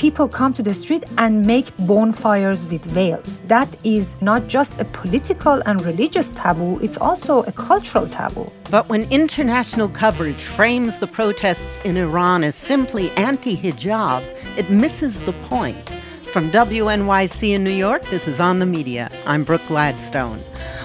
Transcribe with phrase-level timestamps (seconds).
[0.00, 3.40] people come to the street and make bonfires with veils.
[3.40, 8.50] That is not just a political and religious taboo, it's also a cultural taboo.
[8.70, 14.22] But when international coverage frames the protests in Iran as simply anti hijab,
[14.56, 15.90] it misses the point.
[16.32, 19.10] From WNYC in New York, this is On the Media.
[19.26, 20.42] I'm Brooke Gladstone.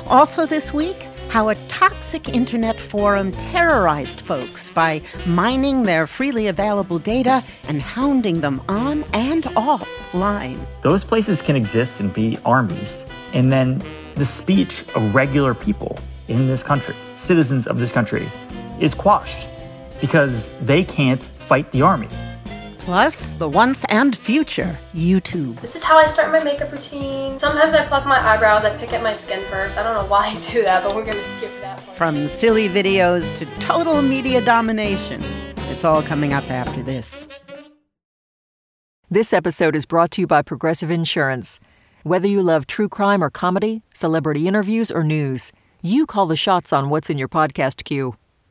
[0.08, 1.05] Also this week,
[1.36, 8.40] how a toxic internet forum terrorized folks by mining their freely available data and hounding
[8.40, 10.58] them on and offline.
[10.82, 13.84] Those places can exist and be armies, and then
[14.16, 18.26] the speech of regular people in this country, citizens of this country,
[18.80, 19.50] is quashed
[20.00, 22.08] because they can't fight the army.
[22.86, 25.60] Plus, the once and future YouTube.
[25.60, 27.40] This is how I start my makeup routine.
[27.40, 29.80] Sometimes I pluck my eyebrows, I pick at my skin first.
[29.80, 31.98] I don't know why I do that, but we're gonna skip that part.
[31.98, 35.20] From silly videos to total media domination.
[35.72, 37.28] It's all coming up after this.
[39.10, 41.60] This episode is brought to you by Progressive Insurance.
[42.04, 46.72] Whether you love true crime or comedy, celebrity interviews or news, you call the shots
[46.72, 48.16] on what's in your podcast queue.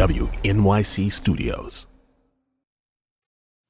[0.00, 1.86] WNYC Studios.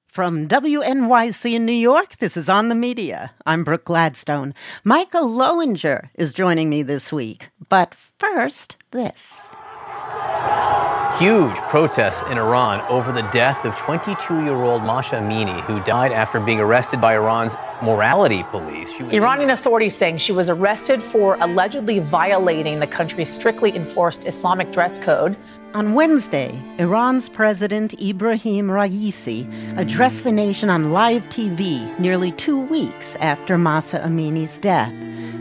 [0.06, 3.32] From WNYC in New York, this is On the Media.
[3.46, 4.54] I'm Brooke Gladstone.
[4.84, 7.50] Micah Loewinger is joining me this week.
[7.68, 9.52] But first, this
[11.20, 16.12] huge protests in Iran over the death of 22 year old Mahsa Amini, who died
[16.12, 18.98] after being arrested by Iran's morality police.
[19.00, 24.98] Iranian authorities saying she was arrested for allegedly violating the country's strictly enforced Islamic dress
[24.98, 25.36] code.
[25.72, 29.46] On Wednesday, Iran's President Ibrahim Raisi
[29.78, 34.92] addressed the nation on live TV nearly two weeks after Mahsa Amini's death.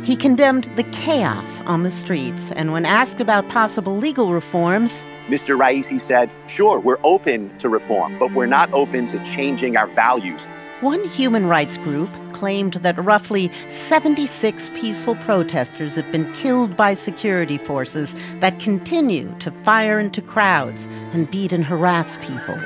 [0.03, 5.57] He condemned the chaos on the streets, and when asked about possible legal reforms, Mr.
[5.57, 10.47] Raisi said, Sure, we're open to reform, but we're not open to changing our values.
[10.81, 17.57] One human rights group claimed that roughly 76 peaceful protesters have been killed by security
[17.57, 22.57] forces that continue to fire into crowds and beat and harass people.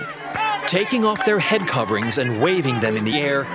[0.67, 3.47] Taking off their head coverings and waving them in the air.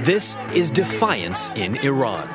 [0.00, 2.28] This is defiance in Iran.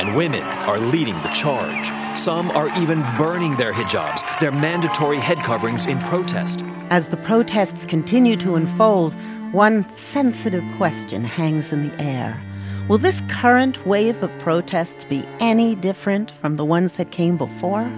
[0.00, 2.18] And women are leading the charge.
[2.18, 6.62] Some are even burning their hijabs, their mandatory head coverings, in protest.
[6.88, 9.12] As the protests continue to unfold,
[9.52, 12.42] one sensitive question hangs in the air.
[12.88, 17.92] Will this current wave of protests be any different from the ones that came before?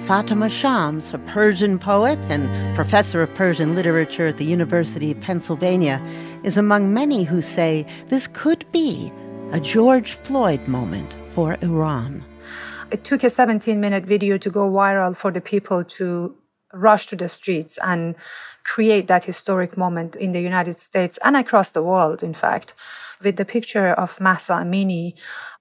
[0.00, 5.98] Fatima Shams, a Persian poet and professor of Persian literature at the University of Pennsylvania,
[6.42, 9.10] is among many who say this could be
[9.52, 12.24] a George Floyd moment for Iran.
[12.90, 16.34] It took a 17 minute video to go viral for the people to
[16.72, 18.14] rush to the streets and
[18.64, 22.72] create that historic moment in the United States and across the world, in fact.
[23.22, 25.12] With the picture of Mahsa Amini,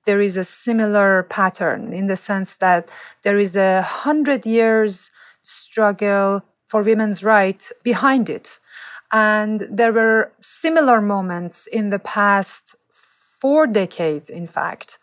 [0.05, 2.89] there is a similar pattern in the sense that
[3.23, 8.57] there is a hundred years struggle for women's rights behind it.
[9.11, 12.77] And there were similar moments in the past
[13.41, 14.99] four decades, in fact,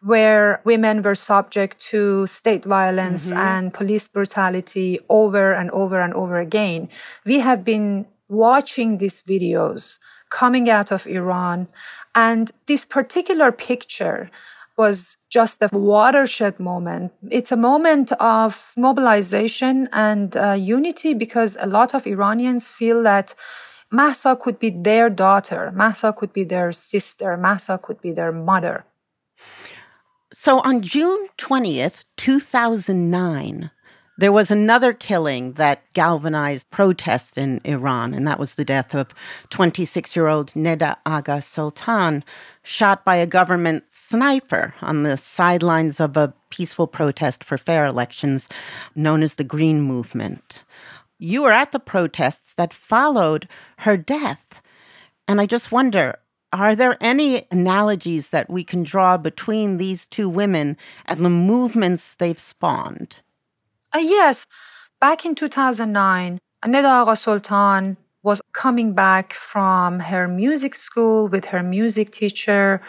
[0.00, 3.38] where women were subject to state violence mm-hmm.
[3.38, 6.88] and police brutality over and over and over again.
[7.26, 9.98] We have been watching these videos
[10.30, 11.66] coming out of Iran,
[12.14, 14.30] and this particular picture
[14.76, 17.12] was just a watershed moment.
[17.28, 23.34] It's a moment of mobilization and uh, unity because a lot of Iranians feel that
[23.90, 28.84] Mahsa could be their daughter, Mahsa could be their sister, Mahsa could be their mother.
[30.32, 33.70] So on June 20th, 2009,
[34.20, 39.14] there was another killing that galvanized protests in Iran, and that was the death of
[39.48, 42.22] 26 year old Neda Agha Soltan,
[42.62, 48.48] shot by a government sniper on the sidelines of a peaceful protest for fair elections
[48.94, 50.62] known as the Green Movement.
[51.22, 53.46] You were at the protests that followed
[53.80, 54.62] her death.
[55.28, 56.18] And I just wonder
[56.52, 62.14] are there any analogies that we can draw between these two women and the movements
[62.14, 63.18] they've spawned?
[63.94, 64.46] Uh, yes.
[64.98, 71.62] Back in 2009, Neda Agha Soltan was coming back from her music school with her
[71.62, 72.80] music teacher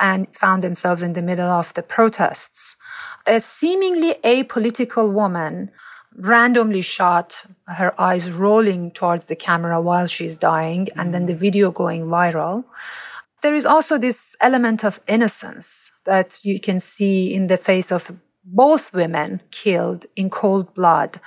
[0.00, 2.76] and found themselves in the middle of the protests.
[3.26, 5.70] A seemingly apolitical woman
[6.16, 11.70] randomly shot, her eyes rolling towards the camera while she's dying, and then the video
[11.70, 12.64] going viral.
[13.42, 18.12] There is also this element of innocence that you can see in the face of
[18.44, 21.20] both women killed in cold blood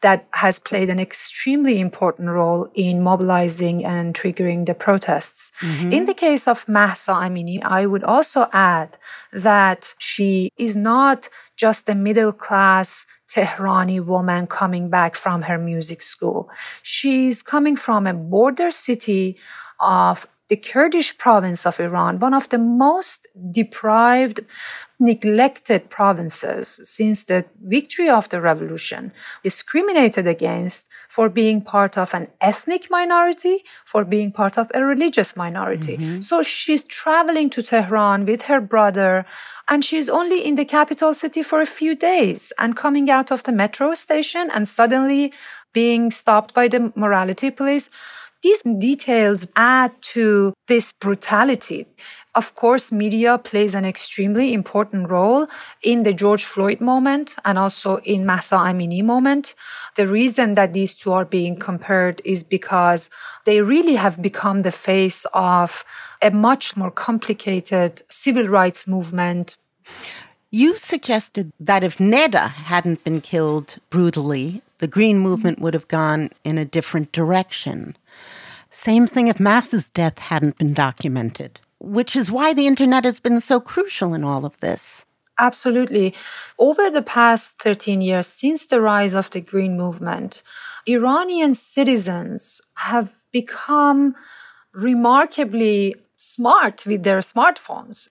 [0.00, 5.52] that has played an extremely important role in mobilizing and triggering the protests.
[5.60, 5.92] Mm-hmm.
[5.92, 8.96] In the case of Mahsa Amini, I would also add
[9.32, 16.02] that she is not just a middle class Tehrani woman coming back from her music
[16.02, 16.50] school.
[16.82, 19.38] She's coming from a border city
[19.78, 24.40] of the Kurdish province of Iran, one of the most deprived,
[24.98, 29.12] neglected provinces since the victory of the revolution,
[29.44, 35.36] discriminated against for being part of an ethnic minority, for being part of a religious
[35.36, 35.96] minority.
[35.96, 36.20] Mm-hmm.
[36.20, 39.24] So she's traveling to Tehran with her brother
[39.70, 43.44] and she's only in the capital city for a few days and coming out of
[43.44, 45.32] the metro station and suddenly
[45.72, 47.88] being stopped by the morality police.
[48.42, 51.86] These details add to this brutality.
[52.34, 55.48] Of course, media plays an extremely important role
[55.82, 59.54] in the George Floyd moment and also in Mahsa Amini moment.
[59.96, 63.10] The reason that these two are being compared is because
[63.46, 65.84] they really have become the face of
[66.22, 69.56] a much more complicated civil rights movement.
[70.52, 76.30] You suggested that if Neda hadn't been killed brutally, the Green movement would have gone
[76.44, 77.96] in a different direction.
[78.70, 83.40] Same thing if Mahsa's death hadn't been documented, which is why the internet has been
[83.40, 85.04] so crucial in all of this.
[85.38, 86.14] Absolutely.
[86.58, 90.42] Over the past 13 years, since the rise of the Green Movement,
[90.86, 94.14] Iranian citizens have become
[94.74, 98.10] remarkably smart with their smartphones.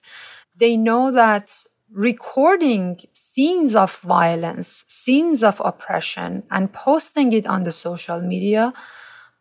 [0.56, 1.54] They know that
[1.92, 8.72] recording scenes of violence, scenes of oppression, and posting it on the social media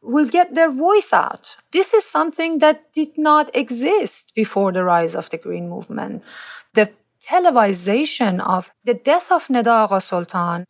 [0.02, 1.58] will get their voice out.
[1.72, 6.24] This is something that did not exist before the rise of the Green Movement.
[6.74, 10.66] The televisation of the death of Neda Agha Soltan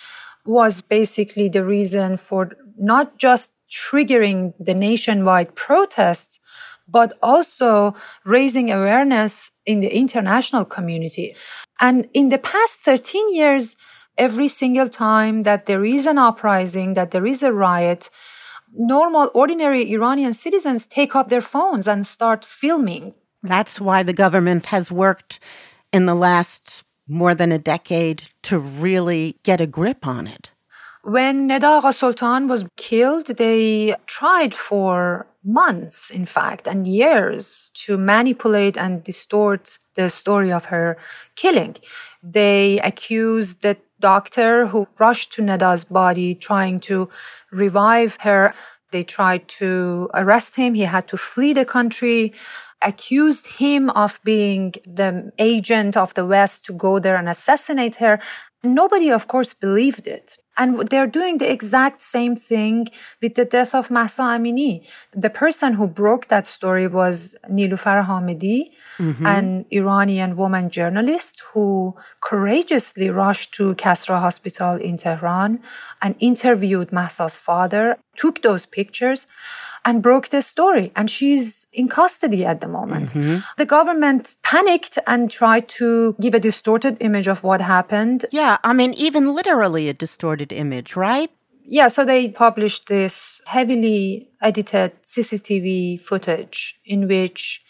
[0.46, 6.40] was basically the reason for not just triggering the nationwide protests,
[6.88, 7.94] but also
[8.26, 11.36] raising awareness in the international community.
[11.80, 13.78] And in the past 13 years,
[14.18, 18.10] every single time that there is an uprising, that there is a riot,
[18.74, 23.14] normal, ordinary Iranian citizens take up their phones and start filming.
[23.42, 25.40] That's why the government has worked
[25.92, 30.52] in the last more than a decade to really get a grip on it.
[31.04, 37.98] When Neda Agha Soltan was killed, they tried for months, in fact, and years to
[37.98, 40.98] manipulate and distort the story of her
[41.36, 41.78] killing.
[42.22, 47.10] They accused the doctor who rushed to Neda's body trying to
[47.52, 48.54] revive her.
[48.92, 50.74] They tried to arrest him.
[50.74, 52.34] He had to flee the country,
[52.82, 58.20] accused him of being the agent of the West to go there and assassinate her.
[58.64, 60.38] Nobody, of course, believed it.
[60.60, 62.90] And they're doing the exact same thing
[63.22, 64.86] with the death of Mahsa Amini.
[65.14, 69.26] The person who broke that story was Nilufar Hamedi, mm-hmm.
[69.26, 75.62] an Iranian woman journalist who courageously rushed to Kasra Hospital in Tehran
[76.02, 79.28] and interviewed Mahsa's father, took those pictures
[79.86, 80.92] and broke the story.
[80.96, 83.14] And she's in custody at the moment.
[83.14, 83.40] Mm-hmm.
[83.58, 88.26] The government panicked and tried to give a distorted image of what happened.
[88.32, 91.32] Yeah, I mean, even literally a distorted image, right?
[91.64, 97.64] Yeah, so they published this heavily edited CCTV footage in which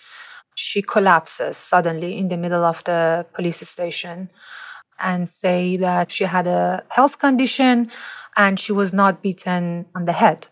[0.56, 4.30] she collapses suddenly in the middle of the police station
[5.00, 7.92] and say that she had a health condition
[8.36, 10.48] and she was not beaten on the head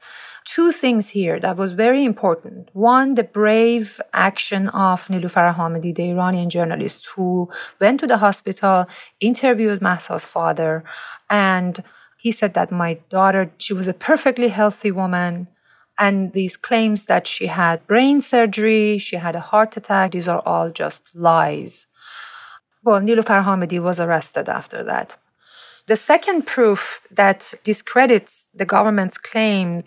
[0.48, 2.70] two things here that was very important.
[2.72, 7.50] One, the brave action of Nilufar Hamedi, the Iranian journalist who
[7.82, 8.86] went to the hospital,
[9.20, 10.86] interviewed Mahsa's father,
[11.30, 11.84] and
[12.18, 15.48] he said that my daughter, she was a perfectly healthy woman.
[16.00, 20.42] And these claims that she had brain surgery, she had a heart attack, these are
[20.46, 21.88] all just lies.
[22.84, 25.18] Well, Nilufar Hamedi was arrested after that.
[25.88, 29.84] The second proof that discredits the government's claim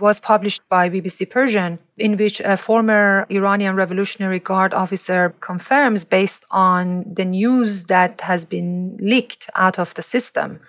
[0.00, 6.44] was published by BBC Persian, in which a former Iranian Revolutionary Guard officer confirms, based
[6.50, 10.60] on the news that has been leaked out of the system,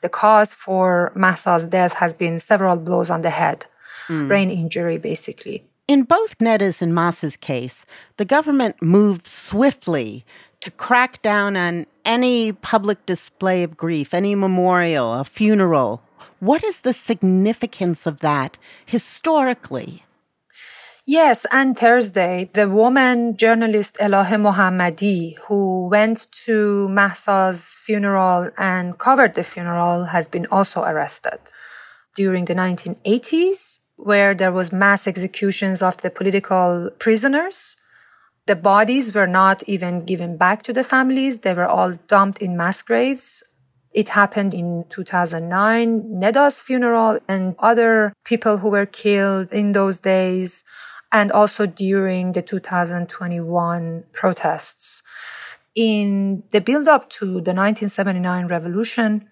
[0.00, 3.66] the cause for Mahsa's death has been several blows on the head.
[4.10, 4.26] Hmm.
[4.26, 5.62] brain injury, basically.
[5.86, 7.86] In both Neda's and Mahsa's case,
[8.16, 10.24] the government moved swiftly
[10.60, 16.02] to crack down on any public display of grief, any memorial, a funeral.
[16.38, 20.04] What is the significance of that historically?
[21.06, 29.34] Yes, and Thursday, the woman journalist Elahe Mohammadi, who went to Mahsa's funeral and covered
[29.34, 31.40] the funeral, has been also arrested.
[32.14, 37.76] During the 1980s, where there was mass executions of the political prisoners,
[38.46, 41.40] the bodies were not even given back to the families.
[41.40, 43.42] They were all dumped in mass graves.
[43.92, 50.64] It happened in 2009, Neda's funeral and other people who were killed in those days
[51.12, 55.02] and also during the 2021 protests.
[55.74, 59.28] In the build up to the 1979 revolution,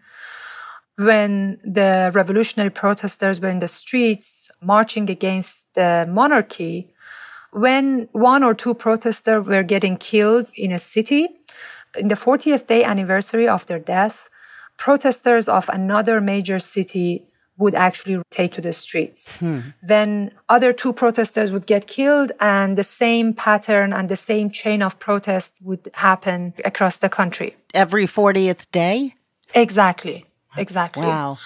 [0.96, 6.92] when the revolutionary protesters were in the streets marching against the monarchy,
[7.52, 11.28] when one or two protesters were getting killed in a city,
[11.96, 14.28] in the 40th day anniversary of their death,
[14.76, 17.24] protesters of another major city
[17.56, 19.38] would actually take to the streets.
[19.38, 19.60] Hmm.
[19.82, 24.80] Then other two protesters would get killed and the same pattern and the same chain
[24.80, 27.56] of protest would happen across the country.
[27.74, 29.14] Every 40th day?
[29.54, 30.24] Exactly.
[30.56, 31.06] Exactly.
[31.06, 31.38] Wow.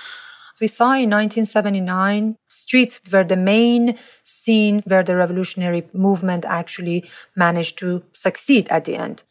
[0.63, 7.79] We saw in 1979 streets were the main scene where the revolutionary movement actually managed
[7.79, 9.25] to succeed at the end.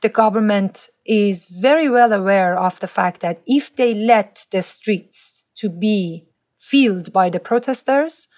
[0.00, 5.44] The government is very well aware of the fact that if they let the streets
[5.56, 8.28] to be filled by the protesters,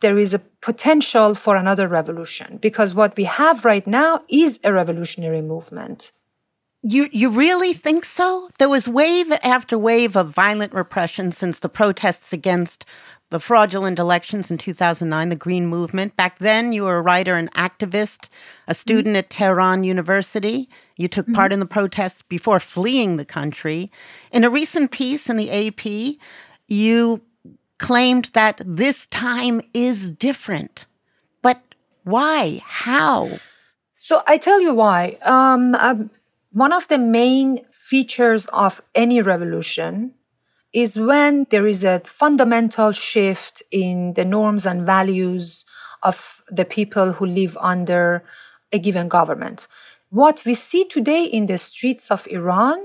[0.00, 4.72] there is a potential for another revolution because what we have right now is a
[4.72, 6.12] revolutionary movement.
[6.86, 8.50] You you really think so?
[8.58, 12.84] There was wave after wave of violent repression since the protests against
[13.30, 16.14] the fraudulent elections in 2009, the Green Movement.
[16.14, 18.28] Back then, you were a writer and activist,
[18.68, 19.20] a student mm-hmm.
[19.20, 20.68] at Tehran University.
[20.98, 21.34] You took mm-hmm.
[21.34, 23.90] part in the protests before fleeing the country.
[24.30, 26.20] In a recent piece in the AP,
[26.68, 27.22] you
[27.78, 30.84] claimed that this time is different.
[31.40, 31.62] But
[32.04, 32.62] why?
[32.62, 33.40] How?
[33.96, 35.16] So I tell you why.
[35.22, 35.94] Um, uh,
[36.54, 40.14] one of the main features of any revolution
[40.72, 45.64] is when there is a fundamental shift in the norms and values
[46.04, 48.22] of the people who live under
[48.72, 49.66] a given government.
[50.10, 52.78] What we see today in the streets of Iran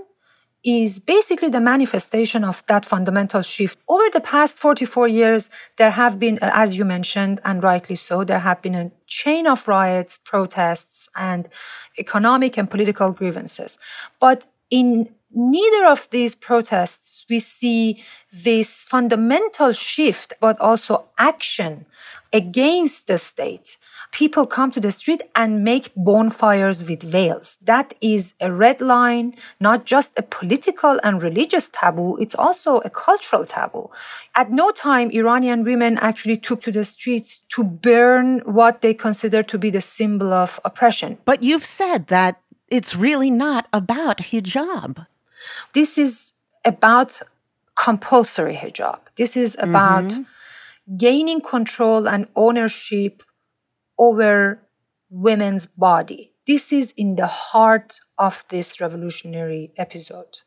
[0.63, 3.77] is basically the manifestation of that fundamental shift.
[3.87, 8.23] Over the past 44 years, there have been, uh, as you mentioned, and rightly so,
[8.23, 11.47] there have been a chain of riots, protests, and
[11.97, 13.77] economic and political grievances.
[14.19, 21.85] But in neither of these protests, we see this fundamental shift, but also action
[22.33, 23.77] against the state
[24.11, 27.57] people come to the street and make bonfires with veils.
[27.61, 32.89] That is a red line, not just a political and religious taboo, it's also a
[32.89, 33.89] cultural taboo.
[34.35, 39.43] At no time, Iranian women actually took to the streets to burn what they consider
[39.43, 41.17] to be the symbol of oppression.
[41.25, 45.05] But you've said that it's really not about hijab.
[45.73, 46.33] This is
[46.65, 47.21] about
[47.75, 48.99] compulsory hijab.
[49.15, 50.97] This is about mm-hmm.
[50.97, 53.23] gaining control and ownership
[53.99, 54.63] over
[55.09, 56.33] women's body.
[56.47, 60.39] This is in the heart of this revolutionary episode.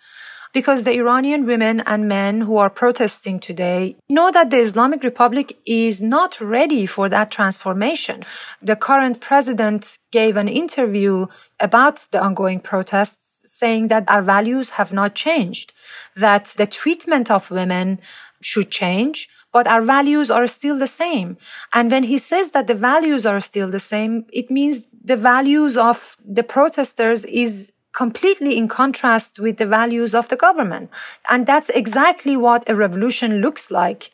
[0.52, 5.56] Because the Iranian women and men who are protesting today know that the Islamic Republic
[5.64, 8.22] is not ready for that transformation.
[8.60, 11.26] The current president gave an interview
[11.58, 15.72] about the ongoing protests saying that our values have not changed,
[16.16, 17.98] that the treatment of women
[18.42, 21.36] should change, but our values are still the same.
[21.72, 25.76] And when he says that the values are still the same, it means the values
[25.76, 30.90] of the protesters is completely in contrast with the values of the government.
[31.28, 34.12] And that's exactly what a revolution looks like.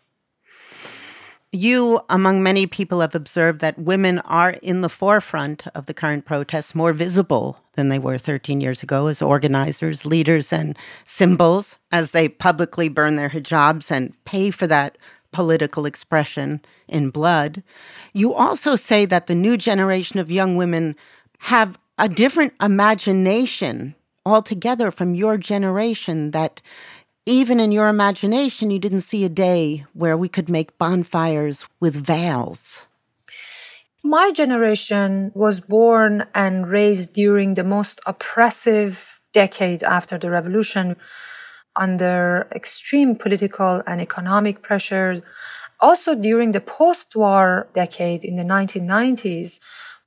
[1.51, 6.27] You, among many people, have observed that women are in the forefront of the current
[6.27, 12.11] protests, more visible than they were 13 years ago as organizers, leaders, and symbols as
[12.11, 14.99] they publicly burn their hijabs and pay for that
[15.33, 17.63] political expression in blood.
[18.13, 20.97] You also say that the new generation of young women
[21.39, 23.95] have a different imagination
[24.25, 26.61] altogether from your generation, that
[27.27, 31.95] even in your imagination, you didn't see a day where we could make bonfires with
[31.95, 32.83] veils.
[34.03, 40.97] My generation was born and raised during the most oppressive decade after the revolution
[41.79, 45.23] under extreme political and economic pressures
[45.81, 49.61] Also, during the post war decade in the 1990s,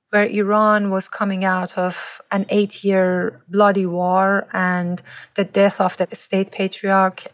[0.09, 5.01] where Iran was coming out of an eight year bloody war and
[5.35, 7.27] the death of the state patriarch.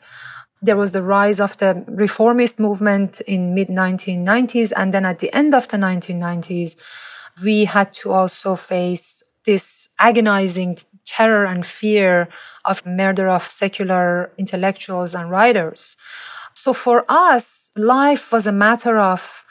[0.61, 4.71] There was the rise of the reformist movement in mid 1990s.
[4.75, 6.75] And then at the end of the 1990s,
[7.43, 12.27] we had to also face this agonizing terror and fear
[12.65, 15.95] of murder of secular intellectuals and writers.
[16.53, 19.45] So for us, life was a matter of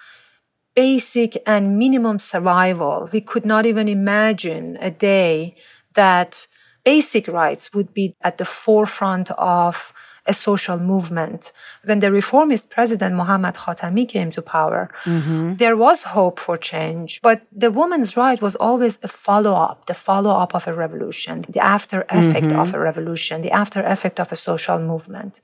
[0.75, 3.09] basic and minimum survival.
[3.13, 5.57] We could not even imagine a day
[5.95, 6.47] that
[6.85, 9.93] basic rights would be at the forefront of
[10.27, 11.53] a social movement.
[11.85, 15.55] When the reformist president Mohammad Khatami came to power, mm-hmm.
[15.55, 19.95] there was hope for change, but the woman's right was always a follow up, the
[19.95, 22.59] follow up of a revolution, the after effect mm-hmm.
[22.59, 25.41] of a revolution, the after effect of a social movement.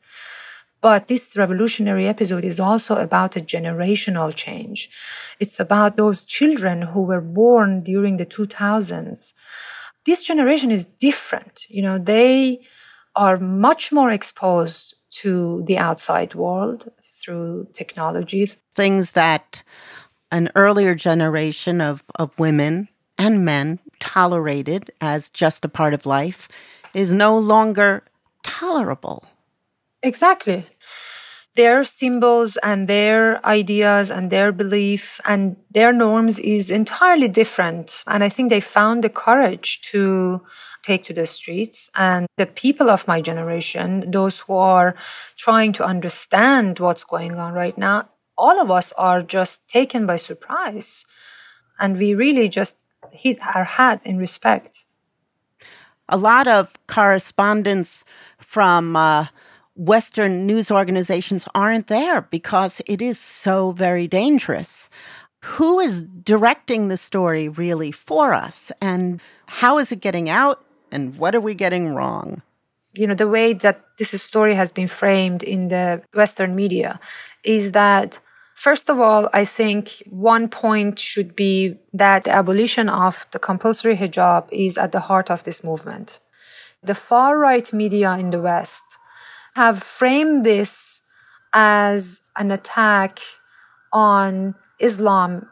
[0.83, 4.91] But this revolutionary episode is also about a generational change.
[5.39, 9.33] It's about those children who were born during the 2000s.
[10.05, 11.67] This generation is different.
[11.69, 12.63] You know, they
[13.15, 18.51] are much more exposed to the outside world through technology.
[18.75, 19.63] Things that
[20.31, 22.89] an earlier generation of, of women
[23.19, 26.49] and men tolerated as just a part of life
[26.95, 28.03] is no longer
[28.43, 29.25] tolerable.
[30.03, 30.67] Exactly.
[31.55, 38.03] Their symbols and their ideas and their belief and their norms is entirely different.
[38.07, 40.41] And I think they found the courage to
[40.83, 41.91] take to the streets.
[41.97, 44.95] And the people of my generation, those who are
[45.37, 50.17] trying to understand what's going on right now, all of us are just taken by
[50.17, 51.05] surprise.
[51.79, 52.79] And we really just
[53.11, 54.85] hit our hat in respect.
[56.09, 58.05] A lot of correspondence
[58.39, 59.27] from uh,
[59.75, 64.91] Western news organizations aren't there because it is so very dangerous.
[65.45, 68.71] Who is directing the story really for us?
[68.81, 70.65] And how is it getting out?
[70.93, 72.43] And what are we getting wrong?
[72.93, 77.01] You know, the way that this story has been framed in the Western media
[77.43, 78.21] is that
[78.55, 83.97] First of all, I think one point should be that the abolition of the compulsory
[83.97, 86.21] hijab is at the heart of this movement.
[86.81, 88.85] The far right media in the West
[89.57, 91.03] have framed this
[91.53, 93.19] as an attack
[93.93, 95.49] on Islam.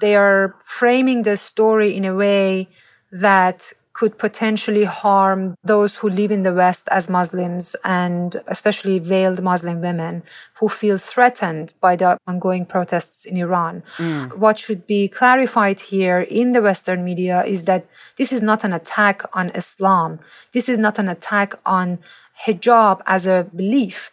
[0.00, 2.68] They are framing the story in a way
[3.12, 9.40] that could potentially harm those who live in the West as Muslims and especially veiled
[9.40, 10.24] Muslim women
[10.58, 13.84] who feel threatened by the ongoing protests in Iran.
[13.98, 14.36] Mm.
[14.36, 18.72] What should be clarified here in the Western media is that this is not an
[18.72, 20.18] attack on Islam.
[20.52, 22.00] This is not an attack on
[22.46, 24.10] hijab as a belief.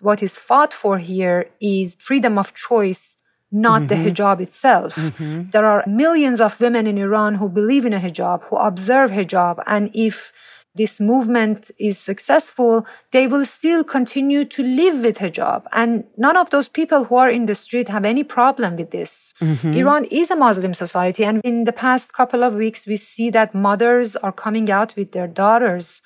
[0.00, 3.16] What is fought for here is freedom of choice,
[3.52, 4.04] not mm-hmm.
[4.04, 4.96] the hijab itself.
[4.96, 5.50] Mm-hmm.
[5.50, 9.62] There are millions of women in Iran who believe in a hijab, who observe hijab.
[9.66, 10.32] And if
[10.74, 15.64] this movement is successful, they will still continue to live with hijab.
[15.72, 19.34] And none of those people who are in the street have any problem with this.
[19.40, 19.72] Mm-hmm.
[19.74, 21.24] Iran is a Muslim society.
[21.24, 25.12] And in the past couple of weeks, we see that mothers are coming out with
[25.12, 26.00] their daughters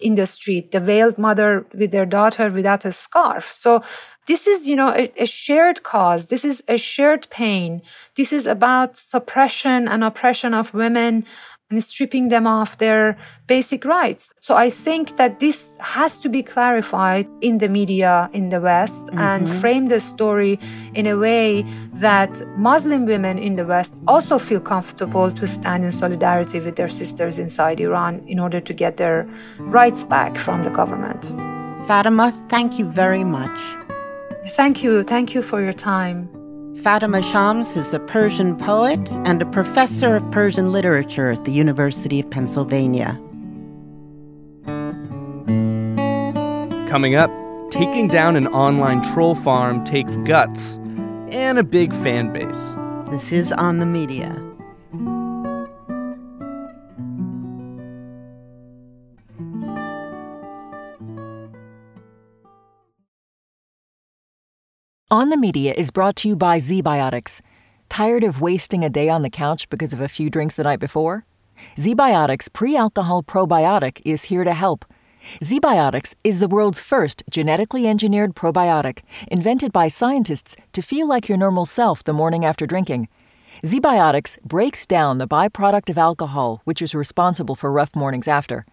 [0.00, 3.52] in the street, the veiled mother with their daughter without a scarf.
[3.52, 3.82] So
[4.30, 6.26] this is, you know, a, a, shared cause.
[6.26, 7.82] This is a shared pain.
[8.14, 11.26] This is about suppression and oppression of women
[11.68, 14.32] and stripping them of their basic rights.
[14.38, 19.06] So I think that this has to be clarified in the media in the West
[19.06, 19.18] mm-hmm.
[19.18, 20.60] and frame the story
[20.94, 21.62] in a way
[21.94, 26.92] that Muslim women in the West also feel comfortable to stand in solidarity with their
[27.02, 31.24] sisters inside Iran in order to get their rights back from the government.
[31.88, 33.79] Fatima, thank you very much.
[34.48, 35.02] Thank you.
[35.02, 36.28] Thank you for your time.
[36.82, 42.20] Fatima Shams is a Persian poet and a professor of Persian literature at the University
[42.20, 43.20] of Pennsylvania.
[46.88, 47.30] Coming up,
[47.70, 50.78] taking down an online troll farm takes guts
[51.30, 52.76] and a big fan base.
[53.10, 54.49] This is On the Media.
[65.12, 67.40] On the Media is brought to you by ZBiotics.
[67.88, 70.78] Tired of wasting a day on the couch because of a few drinks the night
[70.78, 71.24] before?
[71.76, 74.84] ZBiotics pre alcohol probiotic is here to help.
[75.42, 81.38] ZBiotics is the world's first genetically engineered probiotic, invented by scientists to feel like your
[81.38, 83.08] normal self the morning after drinking.
[83.64, 88.64] ZBiotics breaks down the byproduct of alcohol, which is responsible for rough mornings after.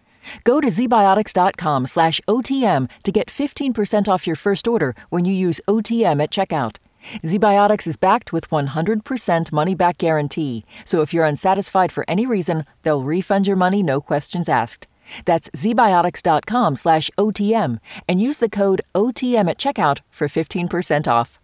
[0.44, 5.60] Go to zbiotics.com slash OTM to get 15% off your first order when you use
[5.68, 6.76] OTM at checkout.
[7.22, 12.64] ZBiotics is backed with 100% money back guarantee, so if you're unsatisfied for any reason,
[12.82, 14.86] they'll refund your money no questions asked.
[15.24, 21.38] That's zbiotics.com slash OTM and use the code OTM at checkout for 15% off.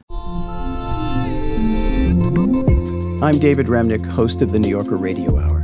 [3.23, 5.64] I'm David Remnick, host of the New Yorker Radio Hour.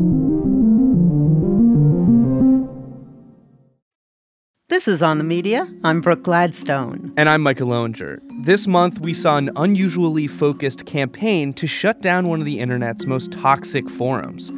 [4.71, 5.67] This is On the Media.
[5.83, 7.11] I'm Brooke Gladstone.
[7.17, 8.21] And I'm Micah Loewinger.
[8.45, 13.05] This month, we saw an unusually focused campaign to shut down one of the internet's
[13.05, 14.49] most toxic forums.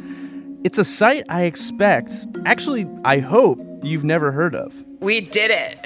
[0.62, 2.12] It's a site I expect,
[2.46, 4.84] actually, I hope, you've never heard of.
[5.00, 5.84] We did it.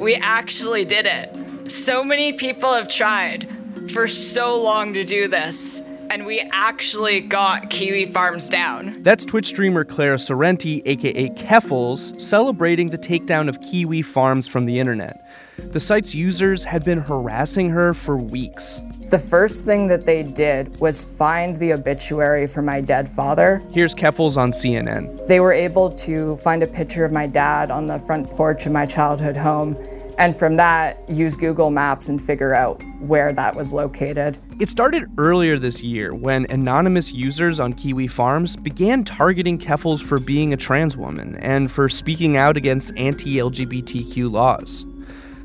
[0.00, 1.70] We actually did it.
[1.70, 3.48] So many people have tried
[3.92, 8.96] for so long to do this, and we actually got Kiwi Farms down.
[9.02, 14.78] That's Twitch streamer Clara Sorrenti, aka Keffals, celebrating the takedown of Kiwi Farms from the
[14.80, 15.24] internet.
[15.58, 18.82] The site's users had been harassing her for weeks.
[19.10, 23.62] The first thing that they did was find the obituary for my dead father.
[23.72, 25.26] Here's Keffals on CNN.
[25.26, 28.72] They were able to find a picture of my dad on the front porch of
[28.72, 29.76] my childhood home,
[30.20, 34.36] and from that, use Google Maps and figure out where that was located.
[34.60, 40.18] It started earlier this year when anonymous users on Kiwi Farms began targeting Keffals for
[40.18, 44.84] being a trans woman and for speaking out against anti LGBTQ laws.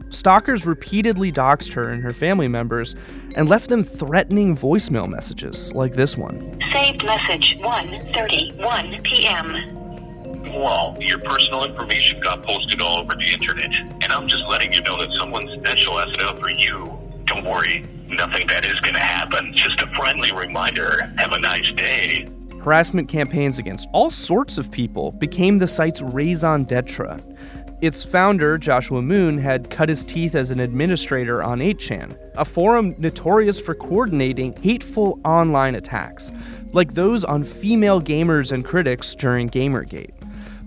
[0.09, 2.97] Stalkers repeatedly doxed her and her family members
[3.35, 6.59] and left them threatening voicemail messages like this one.
[6.73, 9.84] Saved message 1:31 p.m.
[10.53, 14.81] Well, your personal information got posted all over the internet, and I'm just letting you
[14.81, 16.97] know that someone special has it out for you.
[17.25, 19.53] Don't worry, nothing bad is going to happen.
[19.53, 21.11] Just a friendly reminder.
[21.17, 22.27] Have a nice day.
[22.61, 27.17] Harassment campaigns against all sorts of people became the site's raison d'etre.
[27.81, 32.95] Its founder, Joshua Moon, had cut his teeth as an administrator on 8chan, a forum
[32.97, 36.31] notorious for coordinating hateful online attacks,
[36.71, 40.14] like those on female gamers and critics during Gamergate.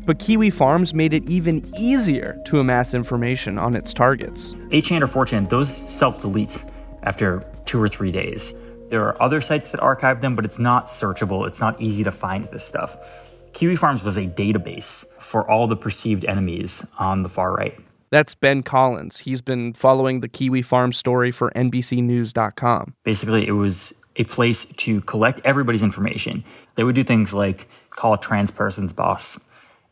[0.09, 4.55] But Kiwi Farms made it even easier to amass information on its targets.
[4.71, 6.65] 8chan or 4chan, those self delete
[7.03, 8.55] after two or three days.
[8.89, 11.47] There are other sites that archive them, but it's not searchable.
[11.47, 12.97] It's not easy to find this stuff.
[13.53, 17.79] Kiwi Farms was a database for all the perceived enemies on the far right.
[18.09, 19.19] That's Ben Collins.
[19.19, 22.95] He's been following the Kiwi Farm story for NBCNews.com.
[23.05, 26.45] Basically, it was a place to collect everybody's information.
[26.77, 29.39] They would do things like call a trans person's boss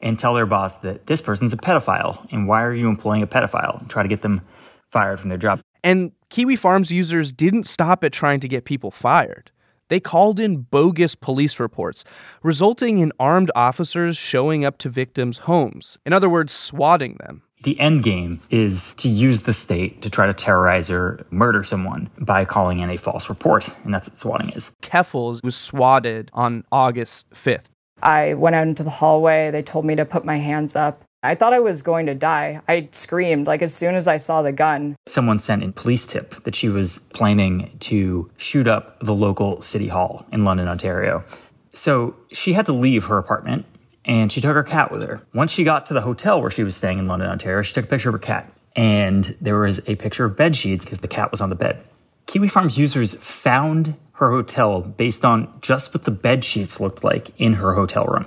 [0.00, 3.26] and tell their boss that this person's a pedophile and why are you employing a
[3.26, 4.42] pedophile and try to get them
[4.90, 5.60] fired from their job.
[5.82, 9.50] And Kiwi Farms users didn't stop at trying to get people fired.
[9.88, 12.02] They called in bogus police reports,
[12.42, 15.96] resulting in armed officers showing up to victims' homes.
[16.04, 17.42] In other words, swatting them.
[17.62, 22.10] The end game is to use the state to try to terrorize or murder someone
[22.18, 24.74] by calling in a false report, and that's what swatting is.
[24.82, 27.70] Keffals was swatted on August 5th.
[28.02, 29.50] I went out into the hallway.
[29.50, 31.02] They told me to put my hands up.
[31.22, 32.60] I thought I was going to die.
[32.68, 34.96] I screamed like as soon as I saw the gun.
[35.06, 39.88] Someone sent in police tip that she was planning to shoot up the local city
[39.88, 41.24] hall in London, Ontario.
[41.72, 43.66] So she had to leave her apartment
[44.04, 45.20] and she took her cat with her.
[45.34, 47.86] Once she got to the hotel where she was staying in London, Ontario, she took
[47.86, 48.52] a picture of her cat.
[48.76, 51.82] And there was a picture of bed sheets because the cat was on the bed.
[52.26, 57.30] Kiwi Farms users found her hotel based on just what the bed sheets looked like
[57.38, 58.26] in her hotel room.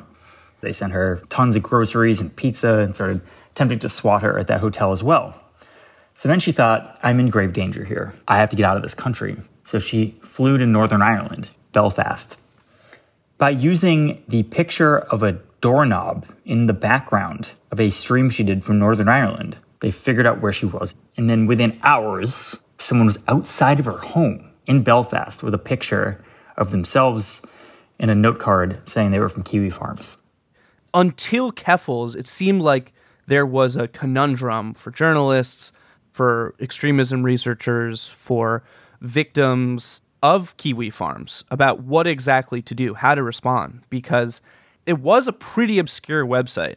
[0.62, 3.22] They sent her tons of groceries and pizza and started
[3.52, 5.40] attempting to swat her at that hotel as well.
[6.14, 8.14] So then she thought, I'm in grave danger here.
[8.28, 9.38] I have to get out of this country.
[9.66, 12.36] So she flew to Northern Ireland, Belfast.
[13.38, 18.64] By using the picture of a doorknob in the background of a stream she did
[18.64, 20.94] from Northern Ireland, they figured out where she was.
[21.18, 26.24] And then within hours, someone was outside of her home in Belfast with a picture
[26.56, 27.46] of themselves
[28.00, 30.16] and a note card saying they were from Kiwi Farms
[30.94, 32.94] until Keffals, it seemed like
[33.28, 35.72] there was a conundrum for journalists,
[36.12, 38.64] for extremism researchers, for
[39.02, 44.42] victims of Kiwi farms about what exactly to do, how to respond, because
[44.86, 46.76] it was a pretty obscure website.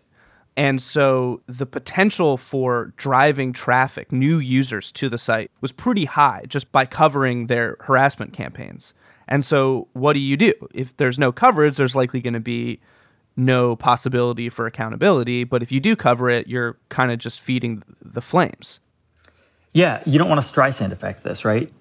[0.56, 6.44] And so the potential for driving traffic, new users to the site, was pretty high
[6.46, 8.92] just by covering their harassment campaigns.
[9.28, 10.52] And so, what do you do?
[10.74, 12.80] If there's no coverage, there's likely going to be
[13.34, 15.44] no possibility for accountability.
[15.44, 18.80] But if you do cover it, you're kind of just feeding the flames.
[19.72, 21.72] Yeah, you don't want a Streisand effect this, right?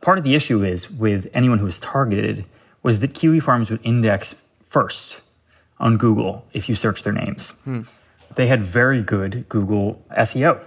[0.00, 2.44] Part of the issue is with anyone who was targeted
[2.82, 5.20] was that Kiwi Farms would index first
[5.82, 7.50] on Google if you search their names.
[7.64, 7.82] Hmm.
[8.36, 10.64] They had very good Google SEO.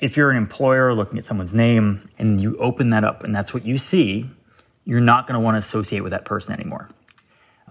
[0.00, 3.54] If you're an employer looking at someone's name and you open that up and that's
[3.54, 4.28] what you see,
[4.84, 6.90] you're not going to want to associate with that person anymore.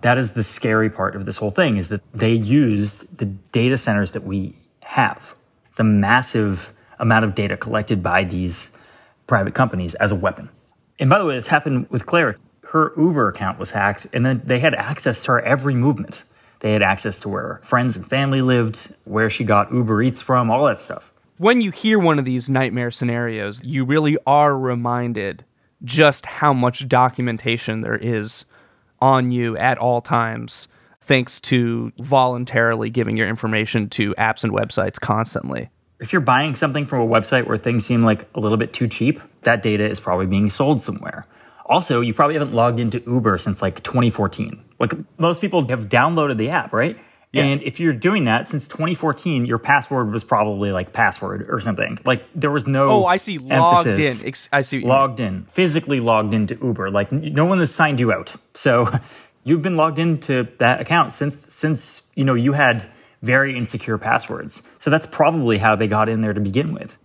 [0.02, 3.78] That is the scary part of this whole thing is that they used the data
[3.78, 5.36] centers that we have,
[5.76, 8.72] the massive amount of data collected by these
[9.26, 10.50] private companies as a weapon.
[11.00, 12.38] And by the way, this happened with Claire.
[12.70, 16.24] Her Uber account was hacked, and then they had access to her every movement.
[16.60, 20.50] They had access to where friends and family lived, where she got Uber Eats from,
[20.50, 21.12] all that stuff.
[21.38, 25.46] When you hear one of these nightmare scenarios, you really are reminded
[25.84, 28.46] just how much documentation there is
[29.00, 30.68] on you at all times,
[31.02, 35.70] thanks to voluntarily giving your information to apps and websites constantly.
[36.00, 38.88] If you're buying something from a website where things seem like a little bit too
[38.88, 41.26] cheap, that data is probably being sold somewhere.
[41.66, 44.64] Also, you probably haven't logged into Uber since like 2014.
[44.80, 46.98] Like most people have downloaded the app, right?
[47.34, 47.44] Yeah.
[47.44, 52.00] And if you're doing that since 2014, your password was probably like password or something.
[52.06, 52.90] Like there was no.
[52.90, 53.38] Oh, I see.
[53.38, 54.34] Logged in.
[54.52, 54.80] I see.
[54.80, 55.44] logged in.
[55.46, 56.90] Physically logged into Uber.
[56.90, 58.36] Like no one has signed you out.
[58.54, 58.90] So
[59.44, 62.90] you've been logged into that account since since you know you had
[63.22, 64.64] very insecure passwords.
[64.80, 66.98] So that's probably how they got in there to begin with.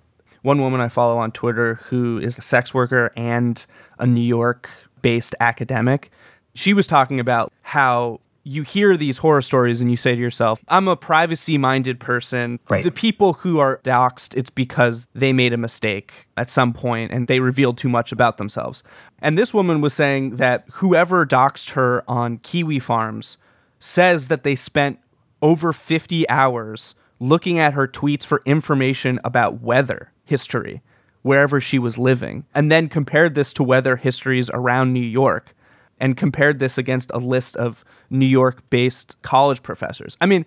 [0.42, 3.64] One woman I follow on Twitter who is a sex worker and
[3.98, 4.68] a New York
[5.00, 6.10] based academic,
[6.54, 10.60] she was talking about how you hear these horror stories and you say to yourself,
[10.68, 12.58] I'm a privacy minded person.
[12.68, 12.82] Right.
[12.82, 17.28] The people who are doxxed, it's because they made a mistake at some point and
[17.28, 18.82] they revealed too much about themselves.
[19.20, 23.36] And this woman was saying that whoever doxed her on Kiwi Farms
[23.78, 24.98] says that they spent
[25.40, 30.82] over 50 hours looking at her tweets for information about weather history
[31.22, 35.54] wherever she was living, and then compared this to weather histories around New York
[36.02, 40.16] and compared this against a list of New York based college professors.
[40.20, 40.44] I mean,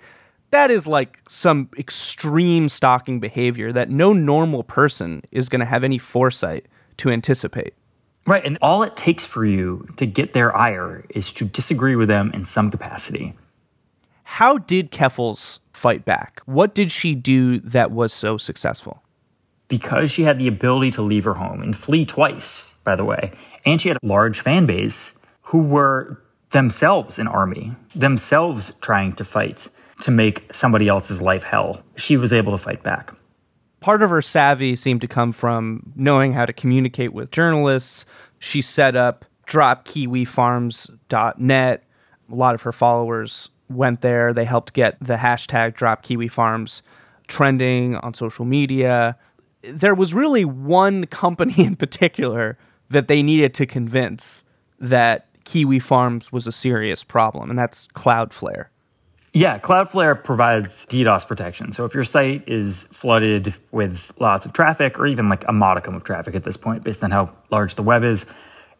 [0.51, 5.83] that is like some extreme stalking behavior that no normal person is going to have
[5.83, 7.73] any foresight to anticipate.
[8.27, 8.43] Right.
[8.43, 12.31] And all it takes for you to get their ire is to disagree with them
[12.33, 13.33] in some capacity.
[14.23, 16.41] How did Keffals fight back?
[16.45, 19.01] What did she do that was so successful?
[19.69, 23.31] Because she had the ability to leave her home and flee twice, by the way,
[23.65, 25.17] and she had a large fan base
[25.55, 29.69] who were themselves an army, themselves trying to fight
[30.01, 31.81] to make somebody else's life hell.
[31.95, 33.13] She was able to fight back.
[33.79, 38.03] Part of her savvy seemed to come from knowing how to communicate with journalists.
[38.37, 41.83] She set up dropkiwifarms.net.
[42.29, 44.33] A lot of her followers went there.
[44.33, 46.81] They helped get the hashtag dropkiwifarms
[47.29, 49.17] trending on social media.
[49.61, 52.57] There was really one company in particular
[52.89, 54.43] that they needed to convince
[54.81, 58.65] that Kiwi Farms was a serious problem, and that's Cloudflare.
[59.33, 61.71] Yeah, Cloudflare provides DDoS protection.
[61.71, 65.93] So if your site is flooded with lots of traffic, or even like a modicum
[65.93, 68.25] of traffic at this point, based on how large the web is,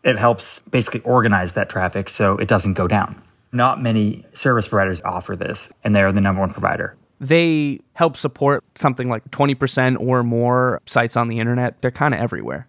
[0.04, 3.22] it helps basically organize that traffic so it doesn't go down.
[3.52, 6.96] Not many service providers offer this, and they're the number one provider.
[7.20, 11.82] They help support something like 20% or more sites on the internet.
[11.82, 12.68] They're kind of everywhere.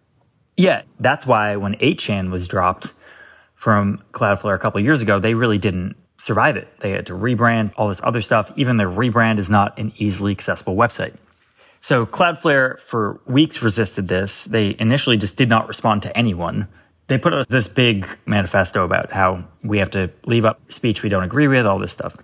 [0.56, 2.92] Yeah, that's why when 8chan was dropped
[3.56, 6.68] from Cloudflare a couple years ago, they really didn't survive it.
[6.80, 8.52] They had to rebrand, all this other stuff.
[8.56, 11.16] Even their rebrand is not an easily accessible website.
[11.80, 14.44] So Cloudflare for weeks resisted this.
[14.44, 16.68] They initially just did not respond to anyone.
[17.08, 21.08] They put out this big manifesto about how we have to leave up speech we
[21.08, 22.16] don't agree with, all this stuff.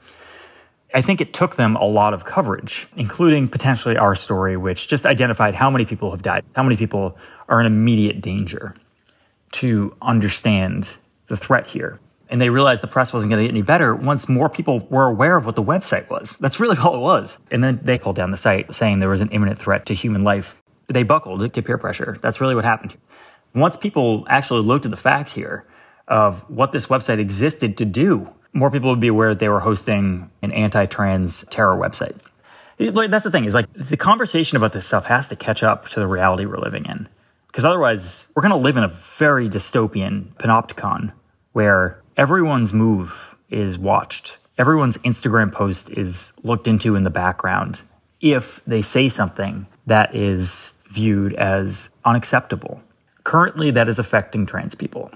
[0.94, 5.06] I think it took them a lot of coverage, including potentially our story, which just
[5.06, 7.16] identified how many people have died, how many people
[7.48, 8.74] are in immediate danger
[9.52, 10.88] to understand
[11.32, 11.98] the threat here.
[12.28, 15.08] And they realized the press wasn't going to get any better once more people were
[15.08, 16.36] aware of what the website was.
[16.36, 17.40] That's really all it was.
[17.50, 20.24] And then they pulled down the site saying there was an imminent threat to human
[20.24, 20.62] life.
[20.88, 22.18] They buckled to peer pressure.
[22.20, 22.96] That's really what happened.
[23.54, 25.64] Once people actually looked at the facts here
[26.06, 29.60] of what this website existed to do, more people would be aware that they were
[29.60, 32.18] hosting an anti-trans terror website.
[32.76, 36.00] That's the thing is like the conversation about this stuff has to catch up to
[36.00, 37.08] the reality we're living in.
[37.46, 41.12] Because otherwise, we're going to live in a very dystopian panopticon
[41.52, 44.38] where everyone's move is watched.
[44.58, 47.82] Everyone's Instagram post is looked into in the background
[48.20, 52.80] if they say something that is viewed as unacceptable.
[53.24, 55.10] Currently, that is affecting trans people.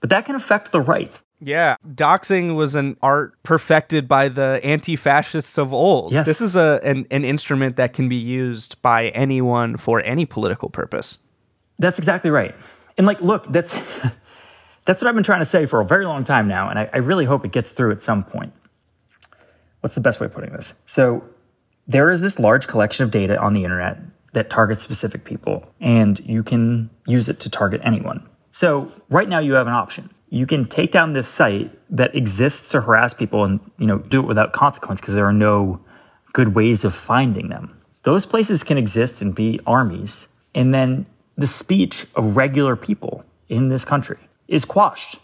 [0.00, 1.20] But that can affect the right.
[1.42, 6.12] Yeah, doxing was an art perfected by the anti-fascists of old.
[6.12, 6.26] Yes.
[6.26, 10.68] This is a an, an instrument that can be used by anyone for any political
[10.68, 11.18] purpose.
[11.78, 12.54] That's exactly right.
[12.98, 13.78] And like, look, that's
[14.90, 16.90] that's what I've been trying to say for a very long time now, and I,
[16.92, 18.52] I really hope it gets through at some point.
[19.82, 20.74] What's the best way of putting this?
[20.84, 21.22] So
[21.86, 23.98] there is this large collection of data on the internet
[24.32, 28.28] that targets specific people, and you can use it to target anyone.
[28.50, 30.10] So right now you have an option.
[30.28, 34.18] You can take down this site that exists to harass people and you know do
[34.18, 35.78] it without consequence because there are no
[36.32, 37.80] good ways of finding them.
[38.02, 43.68] Those places can exist and be armies, and then the speech of regular people in
[43.68, 44.18] this country
[44.50, 45.16] is quashed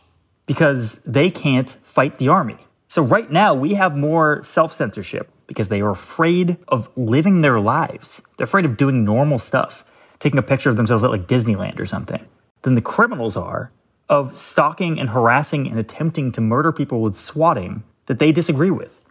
[0.47, 2.57] because they can't fight the army.
[2.89, 8.23] So right now we have more self-censorship because they are afraid of living their lives.
[8.37, 9.85] They're afraid of doing normal stuff,
[10.21, 12.25] taking a picture of themselves at like Disneyland or something.
[12.63, 13.73] Than the criminals are
[14.09, 19.03] of stalking and harassing and attempting to murder people with swatting that they disagree with.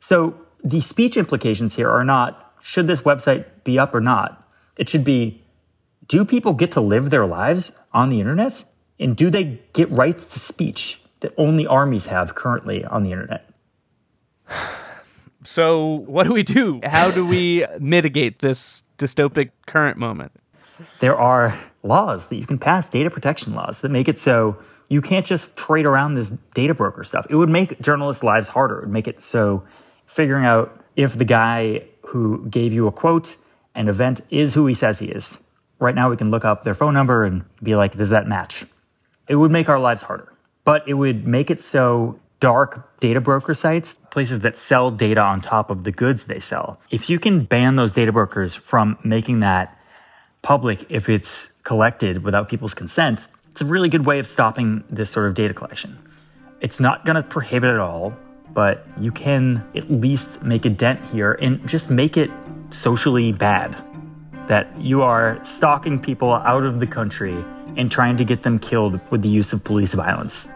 [0.00, 4.46] So the speech implications here are not should this website be up or not?
[4.76, 5.42] It should be
[6.06, 8.64] do people get to live their lives on the internet?
[8.98, 13.48] And do they get rights to speech that only armies have currently on the internet?
[15.46, 16.80] So, what do we do?
[16.82, 20.32] How do we mitigate this dystopic current moment?
[21.00, 24.56] There are laws that you can pass, data protection laws that make it so
[24.88, 27.26] you can't just trade around this data broker stuff.
[27.28, 28.78] It would make journalists' lives harder.
[28.78, 29.64] It would make it so
[30.06, 33.36] figuring out if the guy who gave you a quote
[33.74, 35.42] and event is who he says he is.
[35.78, 38.64] Right now, we can look up their phone number and be like, does that match?
[39.28, 40.32] It would make our lives harder,
[40.64, 45.40] but it would make it so dark data broker sites, places that sell data on
[45.40, 49.40] top of the goods they sell, if you can ban those data brokers from making
[49.40, 49.78] that
[50.42, 55.10] public if it's collected without people's consent, it's a really good way of stopping this
[55.10, 55.98] sort of data collection.
[56.60, 58.14] It's not going to prohibit it all,
[58.52, 62.30] but you can at least make a dent here and just make it
[62.70, 63.74] socially bad
[64.48, 67.42] that you are stalking people out of the country
[67.76, 70.48] and trying to get them killed with the use of police violence.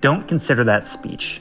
[0.00, 1.40] Don't consider that speech.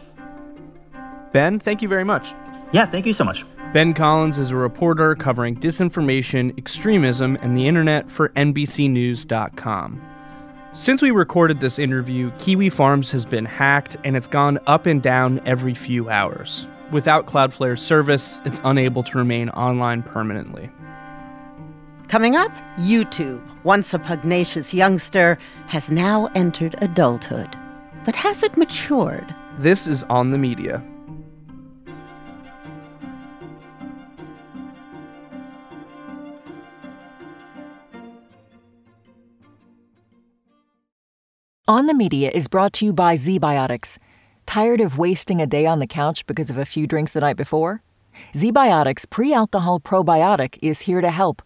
[1.32, 2.34] Ben, thank you very much.
[2.72, 3.46] Yeah, thank you so much.
[3.74, 10.02] Ben Collins is a reporter covering disinformation, extremism, and the internet for NBCNews.com.
[10.74, 15.02] Since we recorded this interview, Kiwi Farms has been hacked and it's gone up and
[15.02, 16.68] down every few hours.
[16.92, 20.72] Without Cloudflare's service, it's unable to remain online permanently.
[22.14, 27.58] Coming up, YouTube, once a pugnacious youngster, has now entered adulthood.
[28.06, 29.34] But has it matured?
[29.58, 30.84] This is On the Media.
[41.68, 43.98] On the Media is brought to you by ZBiotics.
[44.46, 47.38] Tired of wasting a day on the couch because of a few drinks the night
[47.38, 47.82] before?
[48.34, 51.42] ZBiotics pre alcohol probiotic is here to help.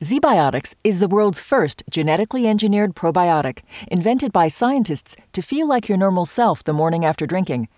[0.00, 5.98] ZBiotics is the world's first genetically engineered probiotic, invented by scientists to feel like your
[5.98, 7.68] normal self the morning after drinking.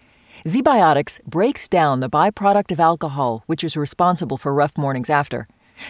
[0.44, 5.49] ZBiotics breaks down the byproduct of alcohol, which is responsible for rough mornings after.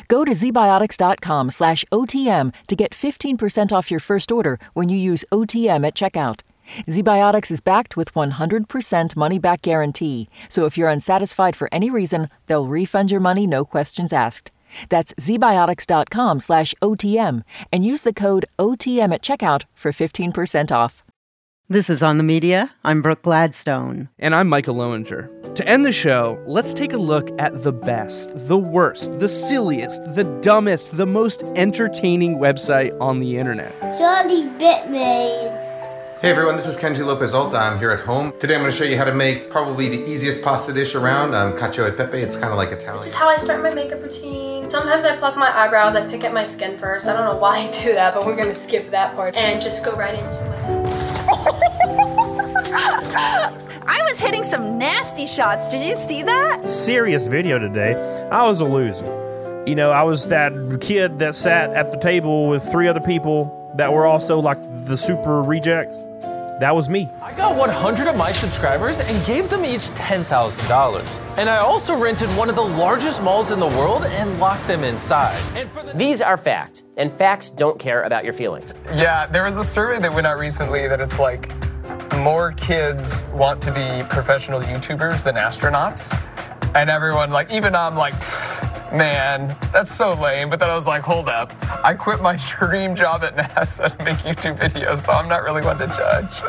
[0.08, 5.24] Go to zbiotics.com slash OTM to get 15% off your first order when you use
[5.32, 6.40] OTM at checkout.
[6.86, 12.28] ZBiotics is backed with 100% money back guarantee, so if you're unsatisfied for any reason,
[12.46, 14.50] they'll refund your money, no questions asked.
[14.88, 21.02] That's zbiotics.com slash OTM and use the code OTM at checkout for 15% off.
[21.70, 22.70] This is On the Media.
[22.82, 24.08] I'm Brooke Gladstone.
[24.18, 25.54] And I'm Micah Loewinger.
[25.54, 30.02] To end the show, let's take a look at the best, the worst, the silliest,
[30.14, 33.78] the dumbest, the most entertaining website on the internet.
[33.98, 35.67] Charlie bit me.
[36.20, 37.56] Hey everyone, this is Kenji Lopez Alta.
[37.56, 38.32] I'm here at home.
[38.40, 41.32] Today I'm going to show you how to make probably the easiest pasta dish around,
[41.32, 42.18] um, cacio e pepe.
[42.18, 42.96] It's kind of like Italian.
[42.96, 44.68] This is how I start my makeup routine.
[44.68, 47.06] Sometimes I pluck my eyebrows, I pick at my skin first.
[47.06, 49.84] I don't know why I do that, but we're gonna skip that part and just
[49.84, 50.58] go right into my
[53.86, 55.70] I was hitting some nasty shots.
[55.70, 56.68] Did you see that?
[56.68, 57.94] Serious video today.
[58.32, 59.06] I was a loser.
[59.68, 63.72] You know, I was that kid that sat at the table with three other people
[63.76, 65.96] that were also like the super rejects.
[66.58, 67.08] That was me.
[67.22, 71.38] I got 100 of my subscribers and gave them each $10,000.
[71.38, 74.82] And I also rented one of the largest malls in the world and locked them
[74.82, 75.38] inside.
[75.94, 78.74] These are facts, and facts don't care about your feelings.
[78.92, 81.52] Yeah, there was a survey that went out recently that it's like
[82.16, 86.10] more kids want to be professional YouTubers than astronauts.
[86.74, 88.14] And everyone, like, even I'm like,
[88.92, 90.50] man, that's so lame.
[90.50, 91.52] But then I was like, hold up.
[91.84, 95.62] I quit my dream job at NASA to make YouTube videos, so I'm not really
[95.62, 96.40] one to judge.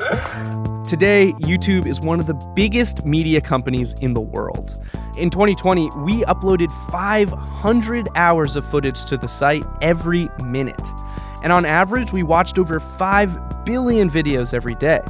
[0.87, 4.83] Today, YouTube is one of the biggest media companies in the world.
[5.17, 10.81] In 2020, we uploaded 500 hours of footage to the site every minute.
[11.43, 15.01] And on average, we watched over 5 billion videos every day.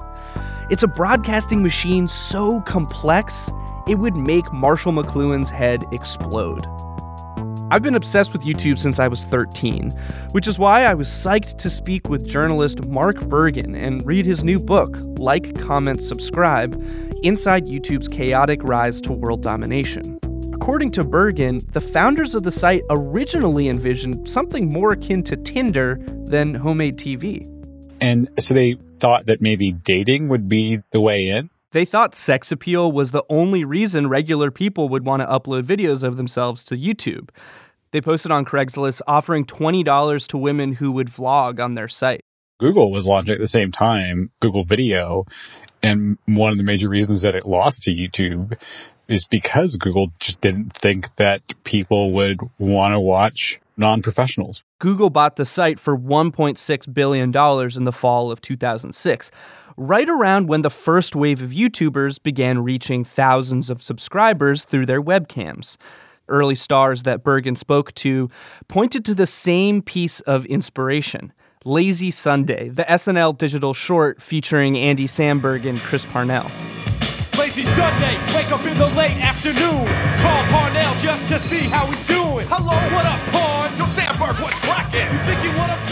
[0.69, 3.51] It's a broadcasting machine so complex,
[3.89, 6.63] it would make Marshall McLuhan's head explode.
[7.71, 9.89] I've been obsessed with YouTube since I was 13,
[10.31, 14.43] which is why I was psyched to speak with journalist Mark Bergen and read his
[14.43, 16.75] new book, Like, Comment, Subscribe
[17.23, 20.19] Inside YouTube's Chaotic Rise to World Domination.
[20.53, 25.99] According to Bergen, the founders of the site originally envisioned something more akin to Tinder
[26.25, 27.43] than homemade TV.
[28.01, 31.49] And so they thought that maybe dating would be the way in.
[31.71, 36.01] They thought sex appeal was the only reason regular people would want to upload videos
[36.01, 37.29] of themselves to YouTube.
[37.91, 42.21] They posted on Craigslist offering $20 to women who would vlog on their site.
[42.59, 45.25] Google was launching at the same time, Google Video,
[45.83, 48.57] and one of the major reasons that it lost to YouTube
[49.07, 54.61] is because Google just didn't think that people would want to watch non professionals.
[54.79, 59.31] Google bought the site for $1.6 billion in the fall of 2006,
[59.79, 65.01] right around when the first wave of YouTubers began reaching thousands of subscribers through their
[65.01, 65.77] webcams.
[66.27, 68.29] Early stars that Bergen spoke to
[68.67, 71.31] pointed to the same piece of inspiration.
[71.63, 76.51] Lazy Sunday, the SNL digital short featuring Andy Samberg and Chris Parnell.
[77.37, 79.87] Lazy Sunday, wake up in the late afternoon.
[80.19, 82.45] Call Parnell just to see how he's doing.
[82.49, 83.71] Hello, what up, Parn?
[83.79, 85.07] Yo, Samberg, what's cracking?
[85.07, 85.88] You thinking what I'm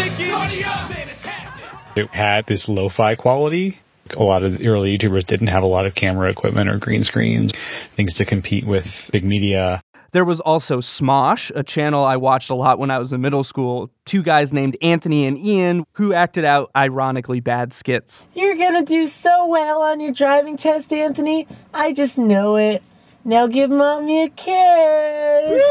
[1.97, 3.79] It had this lo-fi quality.
[4.15, 7.03] A lot of the early YouTubers didn't have a lot of camera equipment or green
[7.03, 7.51] screens,
[7.95, 9.81] things to compete with big media.
[10.13, 13.43] There was also Smosh, a channel I watched a lot when I was in middle
[13.43, 13.89] school.
[14.05, 18.27] Two guys named Anthony and Ian who acted out ironically bad skits.
[18.33, 21.45] You're gonna do so well on your driving test, Anthony.
[21.73, 22.81] I just know it.
[23.25, 25.63] Now give mommy a kiss.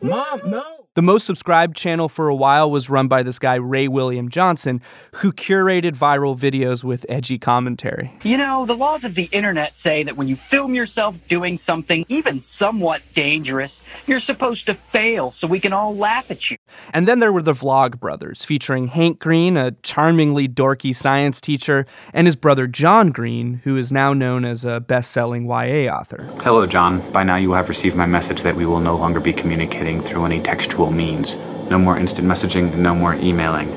[0.00, 0.75] Mom, no.
[0.96, 4.80] The most subscribed channel for a while was run by this guy, Ray William Johnson,
[5.16, 8.10] who curated viral videos with edgy commentary.
[8.24, 12.06] You know, the laws of the internet say that when you film yourself doing something
[12.08, 16.56] even somewhat dangerous, you're supposed to fail so we can all laugh at you.
[16.94, 21.84] And then there were the Vlog Brothers, featuring Hank Green, a charmingly dorky science teacher,
[22.14, 26.22] and his brother John Green, who is now known as a best selling YA author.
[26.40, 27.02] Hello, John.
[27.12, 30.24] By now you have received my message that we will no longer be communicating through
[30.24, 31.36] any textual means.
[31.70, 33.72] No more instant messaging, no more emailing.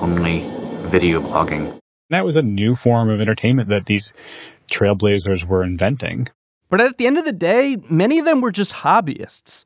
[0.00, 0.44] Only
[0.88, 1.78] video blogging.
[2.10, 4.12] That was a new form of entertainment that these
[4.70, 6.28] trailblazers were inventing.
[6.68, 9.64] But at the end of the day, many of them were just hobbyists.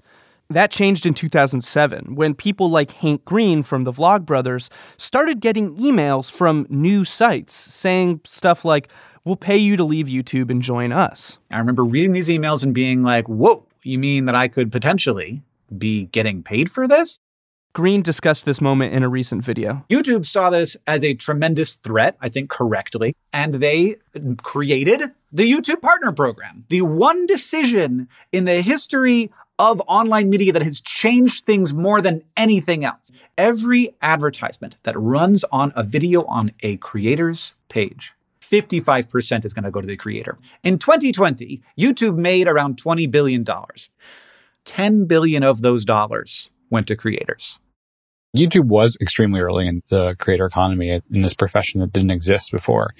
[0.51, 4.68] That changed in 2007 when people like Hank Green from the Vlog Brothers
[4.99, 8.88] started getting emails from new sites saying stuff like,
[9.24, 11.38] We'll pay you to leave YouTube and join us.
[11.51, 15.42] I remember reading these emails and being like, Whoa, you mean that I could potentially
[15.79, 17.18] be getting paid for this?
[17.75, 19.85] Green discussed this moment in a recent video.
[19.91, 23.97] YouTube saw this as a tremendous threat, I think correctly, and they
[24.43, 30.62] created the YouTube Partner Program, the one decision in the history of online media that
[30.62, 33.11] has changed things more than anything else.
[33.39, 39.70] Every advertisement that runs on a video on a creator's page 55% is going to
[39.70, 40.37] go to the creator.
[40.62, 43.45] In 2020, YouTube made around $20 billion.
[44.65, 47.59] 10 billion of those dollars went to creators.
[48.37, 52.91] YouTube was extremely early in the creator economy in this profession that didn't exist before.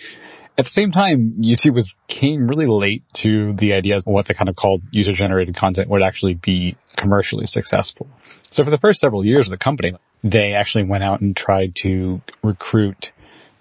[0.57, 4.35] At the same time, YouTube was came really late to the ideas of what they
[4.35, 8.07] kind of called user generated content would actually be commercially successful.
[8.53, 11.73] So for the first several years of the company, they actually went out and tried
[11.83, 13.13] to recruit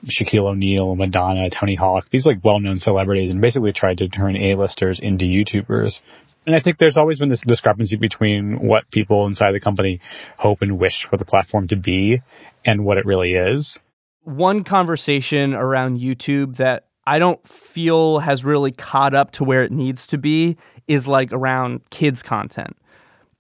[0.06, 5.00] Shaquille O'Neal, Madonna, Tony Hawk, these like well-known celebrities and basically tried to turn A-listers
[5.00, 6.00] into YouTubers.
[6.46, 10.02] And I think there's always been this discrepancy between what people inside the company
[10.38, 12.22] hope and wish for the platform to be
[12.66, 13.80] and what it really is.
[14.24, 19.72] One conversation around YouTube that I don't feel has really caught up to where it
[19.72, 22.78] needs to be is like around kids content.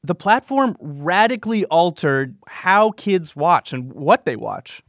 [0.04, 4.84] The platform radically altered how kids watch and what they watch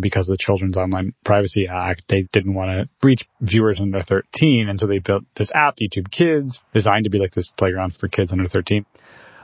[0.00, 4.68] because of the Children's Online Privacy Act, they didn't want to reach viewers under 13.
[4.68, 8.08] And so they built this app, YouTube Kids, designed to be like this playground for
[8.08, 8.84] kids under 13.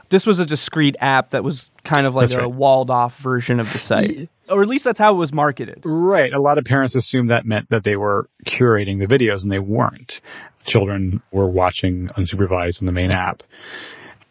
[0.09, 2.53] This was a discrete app that was kind of like That's a right.
[2.53, 4.29] walled off version of the site.
[4.49, 5.81] Or at least that's how it was marketed.
[5.85, 6.31] Right.
[6.31, 9.59] A lot of parents assumed that meant that they were curating the videos and they
[9.59, 10.21] weren't.
[10.65, 13.41] Children were watching unsupervised on the main app.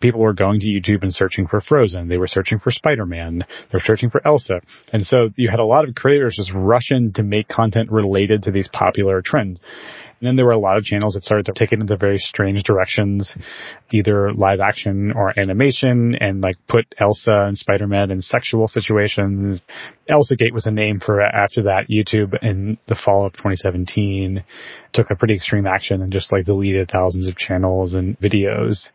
[0.03, 2.09] People were going to YouTube and searching for Frozen.
[2.09, 3.38] They were searching for Spider-Man.
[3.38, 4.61] They were searching for Elsa.
[4.92, 8.42] And so you had a lot of creators just rush in to make content related
[8.42, 9.61] to these popular trends.
[10.22, 12.18] And then there were a lot of channels that started to take it into very
[12.18, 13.36] strange directions,
[13.90, 19.62] either live action or animation, and like put Elsa and Spider-Man in sexual situations.
[20.09, 21.88] Elsagate was a name for after that.
[21.90, 24.44] YouTube in the fall of 2017
[24.92, 28.90] took a pretty extreme action and just like deleted thousands of channels and videos.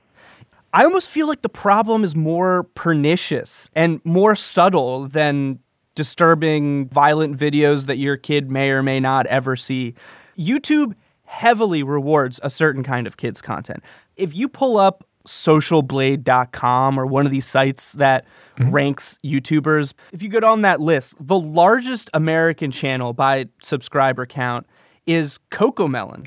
[0.77, 5.57] I almost feel like the problem is more pernicious and more subtle than
[5.95, 9.95] disturbing, violent videos that your kid may or may not ever see.
[10.37, 13.83] YouTube heavily rewards a certain kind of kids content.
[14.17, 18.25] If you pull up socialblade.com or one of these sites that
[18.57, 18.71] Mm-hmm.
[18.71, 24.65] ranks YouTubers, if you go down that list, the largest American channel by subscriber count
[25.05, 26.25] is Cocomelon.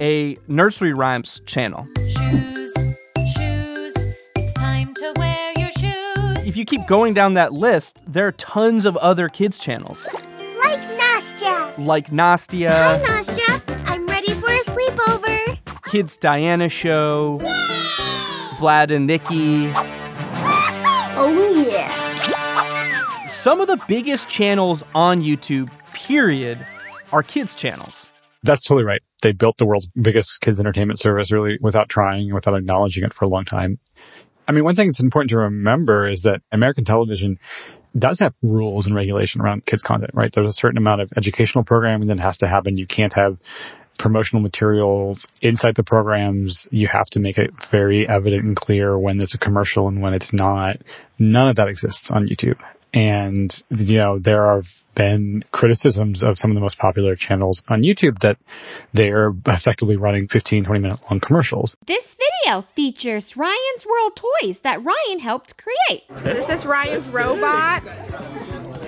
[0.00, 1.86] A nursery rhymes channel.
[1.98, 2.72] Shoes,
[3.36, 3.94] shoes,
[4.36, 6.46] it's time to wear your shoes.
[6.46, 10.06] If you keep going down that list, there are tons of other kids channels
[10.58, 11.78] Like Nastya.
[11.86, 13.82] like Nastya, Hi, Nastya.
[13.86, 15.58] I'm ready for a sleepover.
[15.84, 17.38] Kids Diana Show,
[18.58, 19.70] Vlad and Nikki.
[21.22, 23.26] Oh, yeah.
[23.26, 26.64] Some of the biggest channels on YouTube, period,
[27.12, 28.09] are kids channels.
[28.42, 29.02] That's totally right.
[29.22, 33.12] They built the world's biggest kids entertainment service really without trying, and without acknowledging it
[33.12, 33.78] for a long time.
[34.48, 37.38] I mean, one thing that's important to remember is that American television
[37.96, 40.30] does have rules and regulation around kids content, right?
[40.34, 42.76] There's a certain amount of educational programming that has to happen.
[42.76, 43.36] You can't have
[43.98, 46.66] promotional materials inside the programs.
[46.70, 50.14] You have to make it very evident and clear when there's a commercial and when
[50.14, 50.78] it's not.
[51.18, 52.58] None of that exists on YouTube.
[52.92, 54.66] And, you know, there have
[54.96, 58.36] been criticisms of some of the most popular channels on YouTube that
[58.92, 61.76] they're effectively running 15, 20 minute long commercials.
[61.86, 66.02] This video features Ryan's World toys that Ryan helped create.
[66.08, 67.82] So this is Ryan's robot.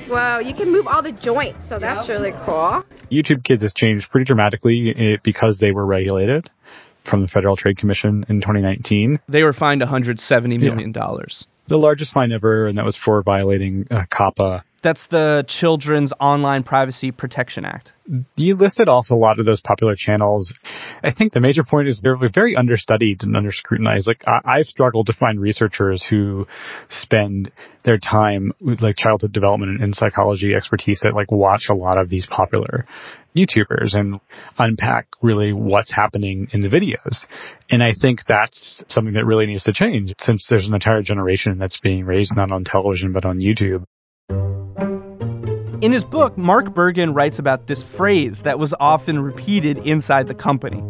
[0.08, 2.84] Whoa, you can move all the joints, so that's really cool.
[3.10, 6.50] YouTube Kids has changed pretty dramatically eh, because they were regulated
[7.04, 9.20] from the Federal Trade Commission in 2019.
[9.28, 10.92] They were fined $170 million.
[10.92, 11.46] dollars.
[11.72, 14.62] The largest fine ever, and that was for violating uh, COPPA.
[14.82, 17.92] That's the Children's Online Privacy Protection Act.
[18.34, 20.52] You listed off a lot of those popular channels.
[21.04, 24.08] I think the major point is they're very understudied and under scrutinized.
[24.08, 26.48] Like I- I've struggled to find researchers who
[26.90, 27.52] spend
[27.84, 32.08] their time with like childhood development and psychology expertise that like watch a lot of
[32.08, 32.84] these popular
[33.36, 34.20] YouTubers and
[34.58, 37.24] unpack really what's happening in the videos.
[37.70, 41.58] And I think that's something that really needs to change since there's an entire generation
[41.58, 43.84] that's being raised not on television but on YouTube.
[45.82, 50.34] In his book, Mark Bergen writes about this phrase that was often repeated inside the
[50.34, 50.80] company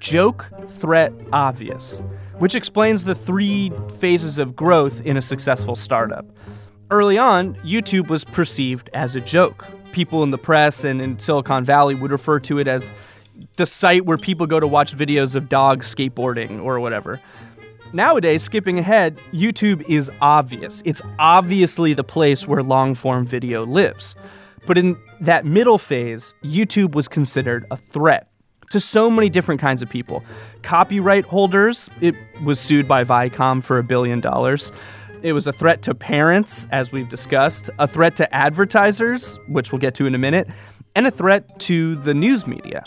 [0.00, 2.00] joke, threat, obvious,
[2.38, 6.24] which explains the three phases of growth in a successful startup.
[6.90, 9.66] Early on, YouTube was perceived as a joke.
[9.92, 12.90] People in the press and in Silicon Valley would refer to it as
[13.56, 17.20] the site where people go to watch videos of dogs skateboarding or whatever.
[17.94, 20.82] Nowadays, skipping ahead, YouTube is obvious.
[20.86, 24.14] It's obviously the place where long form video lives.
[24.66, 28.28] But in that middle phase, YouTube was considered a threat
[28.70, 30.24] to so many different kinds of people.
[30.62, 34.72] Copyright holders, it was sued by Viacom for a billion dollars.
[35.22, 39.80] It was a threat to parents, as we've discussed, a threat to advertisers, which we'll
[39.80, 40.48] get to in a minute,
[40.94, 42.84] and a threat to the news media.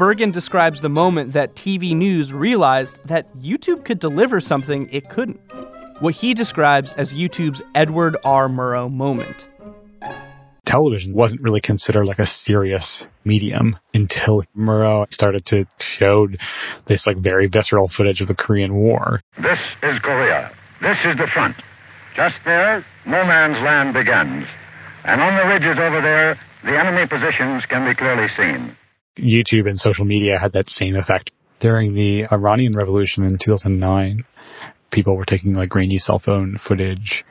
[0.00, 5.38] Bergen describes the moment that TV news realized that YouTube could deliver something it couldn't.
[5.98, 8.48] What he describes as YouTube's Edward R.
[8.48, 9.46] Murrow moment.
[10.64, 16.28] television wasn't really considered like a serious medium until Murrow started to show
[16.86, 19.20] this like very visceral footage of the Korean War.
[19.38, 20.50] This is Korea.
[20.80, 21.56] This is the front.
[22.14, 24.46] Just there, no man's land begins.
[25.04, 28.74] And on the ridges over there, the enemy positions can be clearly seen.
[29.20, 31.30] YouTube and social media had that same effect.
[31.60, 34.24] During the Iranian Revolution in 2009,
[34.90, 37.24] people were taking like grainy cell phone footage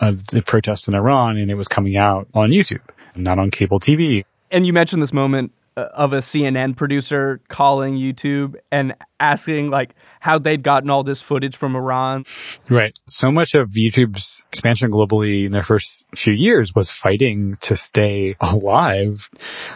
[0.00, 2.82] of the protests in Iran and it was coming out on YouTube,
[3.16, 4.24] not on cable TV.
[4.50, 9.94] And you mentioned this moment Uh, of a CNN producer calling YouTube and asking like
[10.18, 12.24] how they'd gotten all this footage from Iran.
[12.68, 12.92] Right.
[13.06, 18.34] So much of YouTube's expansion globally in their first few years was fighting to stay
[18.40, 19.18] alive.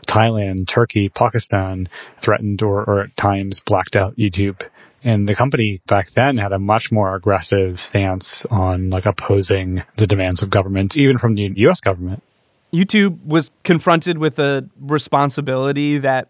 [0.09, 1.88] Thailand, Turkey, Pakistan
[2.24, 4.61] threatened or, or at times blacked out YouTube.
[5.05, 10.09] And the company back then had a much more aggressive stance on like opposing the
[10.09, 12.24] demands of government, even from the US government.
[12.72, 16.28] YouTube was confronted with a responsibility that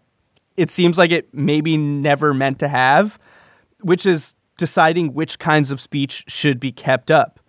[0.57, 3.17] it seems like it maybe never meant to have.
[3.81, 7.39] which is deciding which kinds of speech should be kept up.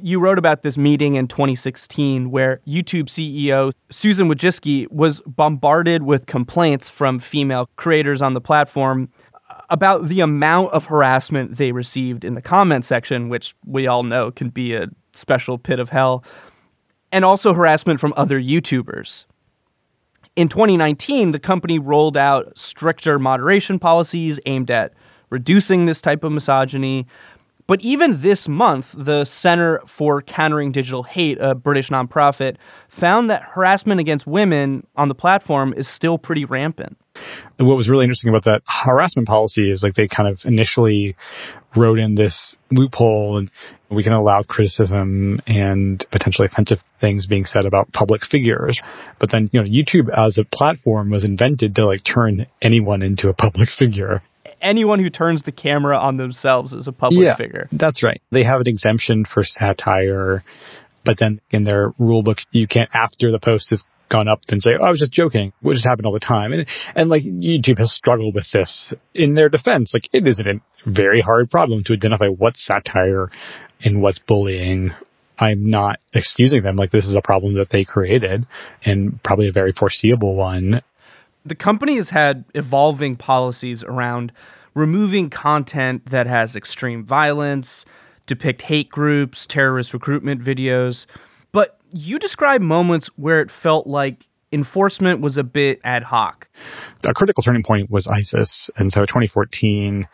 [0.00, 6.26] You wrote about this meeting in 2016 where YouTube CEO Susan Wojcicki was bombarded with
[6.26, 9.08] complaints from female creators on the platform
[9.70, 14.30] about the amount of harassment they received in the comment section, which we all know
[14.32, 16.24] can be a special pit of hell,
[17.14, 19.24] and also harassment from other YouTubers.
[20.34, 24.92] In 2019, the company rolled out stricter moderation policies aimed at
[25.30, 27.06] reducing this type of misogyny.
[27.68, 32.56] But even this month, the Center for Countering Digital Hate, a British nonprofit,
[32.88, 36.98] found that harassment against women on the platform is still pretty rampant.
[37.58, 41.16] What was really interesting about that harassment policy is like they kind of initially
[41.76, 43.50] wrote in this loophole and
[43.90, 48.80] we can allow criticism and potentially offensive things being said about public figures.
[49.20, 53.28] But then, you know, YouTube as a platform was invented to like turn anyone into
[53.28, 54.22] a public figure.
[54.60, 57.68] Anyone who turns the camera on themselves is a public yeah, figure.
[57.70, 58.20] That's right.
[58.30, 60.42] They have an exemption for satire,
[61.04, 64.60] but then in their rule book, you can't, after the post is gone up, then
[64.60, 66.52] say, oh, I was just joking, which has happened all the time.
[66.52, 69.92] And, and like YouTube has struggled with this in their defense.
[69.92, 73.30] Like it is a very hard problem to identify what's satire
[73.82, 74.92] and what's bullying.
[75.36, 76.76] I'm not excusing them.
[76.76, 78.46] Like this is a problem that they created
[78.84, 80.80] and probably a very foreseeable one.
[81.44, 84.32] The company has had evolving policies around
[84.74, 87.84] removing content that has extreme violence,
[88.26, 91.06] depict hate groups, terrorist recruitment videos.
[91.54, 96.48] But you describe moments where it felt like enforcement was a bit ad hoc.
[97.04, 98.70] A critical turning point was ISIS.
[98.76, 100.08] And so 2014,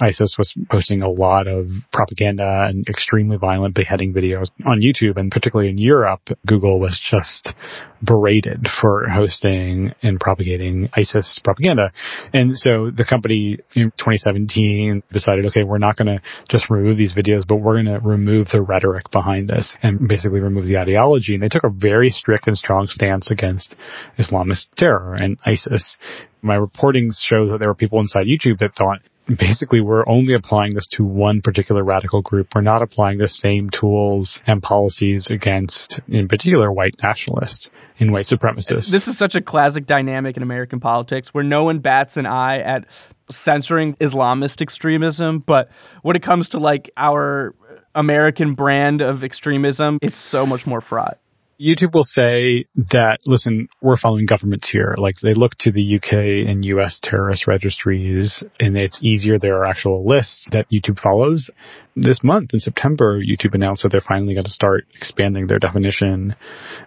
[0.00, 5.16] ISIS was posting a lot of propaganda and extremely violent beheading videos on YouTube.
[5.16, 7.54] And particularly in Europe, Google was just
[8.02, 11.92] berated for hosting and propagating ISIS propaganda.
[12.32, 17.14] And so the company in 2017 decided, okay, we're not going to just remove these
[17.14, 21.34] videos, but we're going to remove the rhetoric behind this and basically remove the ideology.
[21.34, 23.74] And they took a very strict and strong stance against
[24.18, 25.96] Islamist terror and ISIS.
[26.40, 29.00] My reporting shows that there were people inside YouTube that thought
[29.36, 32.48] basically we're only applying this to one particular radical group.
[32.54, 37.68] We're not applying the same tools and policies against, in particular, white nationalists
[37.98, 38.90] and white supremacists.
[38.90, 42.60] This is such a classic dynamic in American politics where no one bats an eye
[42.60, 42.86] at
[43.30, 45.70] censoring Islamist extremism, but
[46.02, 47.54] when it comes to like our
[47.94, 51.18] American brand of extremism, it's so much more fraught.
[51.60, 54.94] YouTube will say that, listen, we're following governments here.
[54.96, 59.40] Like they look to the UK and US terrorist registries and it's easier.
[59.40, 61.50] There are actual lists that YouTube follows.
[61.96, 66.36] This month in September, YouTube announced that they're finally going to start expanding their definition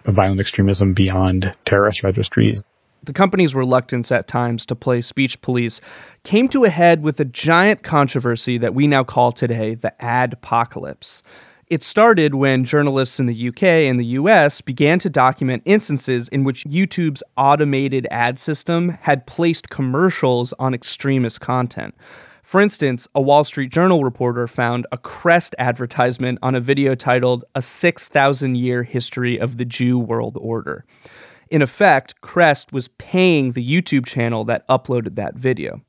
[0.06, 2.62] of violent extremism beyond terrorist registries.
[3.02, 5.82] The company's reluctance at times to play speech police
[6.22, 10.32] came to a head with a giant controversy that we now call today the ad
[10.32, 11.22] apocalypse.
[11.72, 16.44] It started when journalists in the UK and the US began to document instances in
[16.44, 21.94] which YouTube's automated ad system had placed commercials on extremist content.
[22.42, 27.42] For instance, a Wall Street Journal reporter found a Crest advertisement on a video titled
[27.54, 30.84] A 6,000 Year History of the Jew World Order.
[31.48, 35.80] In effect, Crest was paying the YouTube channel that uploaded that video.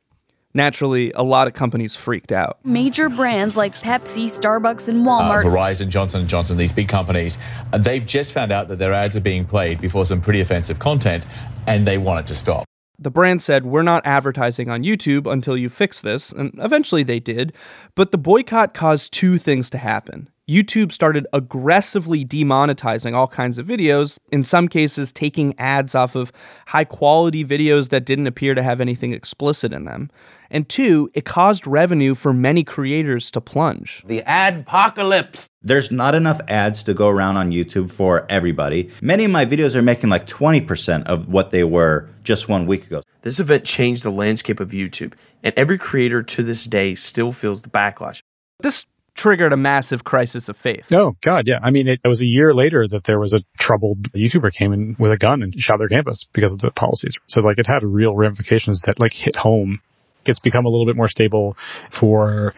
[0.53, 2.59] Naturally, a lot of companies freaked out.
[2.63, 5.43] Major brands like Pepsi, Starbucks, and Uh, Walmart.
[5.43, 7.37] Verizon, Johnson & Johnson, these big companies,
[7.71, 10.77] uh, they've just found out that their ads are being played before some pretty offensive
[10.77, 11.23] content,
[11.65, 12.65] and they want it to stop.
[12.99, 16.31] The brand said, We're not advertising on YouTube until you fix this.
[16.31, 17.51] And eventually they did.
[17.95, 20.29] But the boycott caused two things to happen.
[20.47, 26.31] YouTube started aggressively demonetizing all kinds of videos, in some cases, taking ads off of
[26.67, 30.11] high quality videos that didn't appear to have anything explicit in them.
[30.53, 34.03] And two, it caused revenue for many creators to plunge.
[34.05, 35.49] The ad apocalypse.
[35.63, 38.91] There's not enough ads to go around on YouTube for everybody.
[39.01, 42.85] Many of my videos are making like 20% of what they were just one week
[42.85, 43.01] ago.
[43.21, 47.63] This event changed the landscape of YouTube, and every creator to this day still feels
[47.63, 48.21] the backlash.
[48.59, 48.85] This
[49.15, 50.91] triggered a massive crisis of faith.
[50.91, 51.59] Oh God, yeah.
[51.63, 54.73] I mean, it, it was a year later that there was a troubled YouTuber came
[54.73, 57.15] in with a gun and shot their campus because of the policies.
[57.27, 59.81] So like it had real ramifications that like hit home.
[60.25, 61.57] It's become a little bit more stable
[61.99, 62.53] for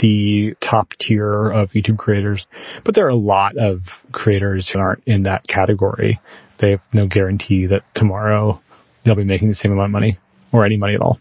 [0.00, 2.46] the top tier of YouTube creators,
[2.84, 6.20] but there are a lot of creators who aren't in that category.
[6.58, 8.60] They have no guarantee that tomorrow
[9.04, 10.18] they'll be making the same amount of money
[10.52, 11.18] or any money at all.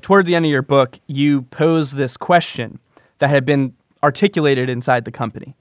[0.00, 2.78] Toward the end of your book, you pose this question
[3.18, 5.56] that had been articulated inside the company.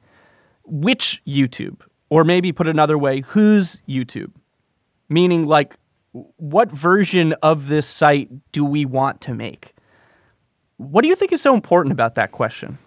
[0.66, 1.78] Which YouTube?
[2.10, 4.32] Or maybe put another way, whose YouTube?
[5.10, 5.76] Meaning, like,
[6.14, 9.74] what version of this site do we want to make?
[10.78, 12.78] What do you think is so important about that question?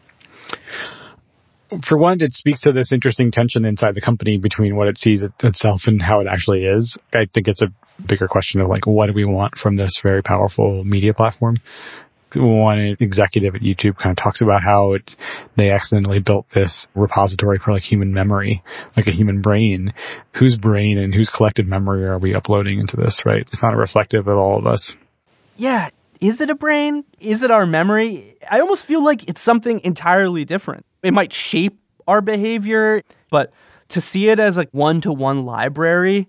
[1.88, 5.24] For one, it speaks to this interesting tension inside the company between what it sees
[5.42, 6.96] itself and how it actually is.
[7.12, 7.72] I think it's a
[8.06, 11.56] bigger question of like, what do we want from this very powerful media platform?
[12.34, 14.96] One executive at YouTube kind of talks about how
[15.56, 18.62] they accidentally built this repository for like human memory,
[18.96, 19.94] like a human brain.
[20.34, 23.46] Whose brain and whose collective memory are we uploading into this, right?
[23.52, 24.92] It's not reflective of all of us.
[25.54, 25.88] Yeah,
[26.20, 27.04] is it a brain?
[27.20, 28.36] Is it our memory?
[28.50, 30.84] I almost feel like it's something entirely different.
[31.02, 33.52] It might shape our behavior, but
[33.88, 36.28] to see it as like one to one library,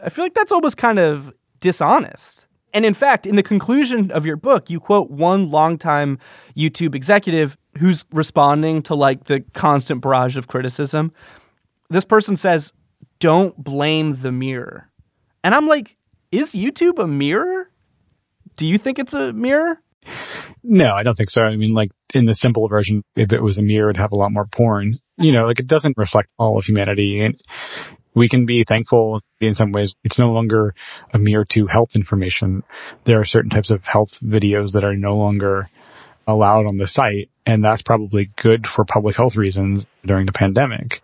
[0.00, 2.43] I feel like that's almost kind of dishonest.
[2.74, 6.18] And in fact, in the conclusion of your book, you quote one longtime
[6.56, 11.12] YouTube executive who's responding to like the constant barrage of criticism.
[11.88, 12.72] This person says,
[13.20, 14.90] Don't blame the mirror.
[15.44, 15.96] And I'm like,
[16.32, 17.70] Is YouTube a mirror?
[18.56, 19.80] Do you think it's a mirror?
[20.64, 21.42] No, I don't think so.
[21.42, 24.16] I mean, like in the simple version, if it was a mirror, it'd have a
[24.16, 24.98] lot more porn.
[25.16, 27.20] You know, like it doesn't reflect all of humanity.
[27.20, 27.40] And
[28.14, 29.94] we can be thankful in some ways.
[30.04, 30.74] It's no longer
[31.12, 32.62] a mirror to health information.
[33.06, 35.68] There are certain types of health videos that are no longer
[36.26, 37.30] allowed on the site.
[37.46, 41.02] And that's probably good for public health reasons during the pandemic.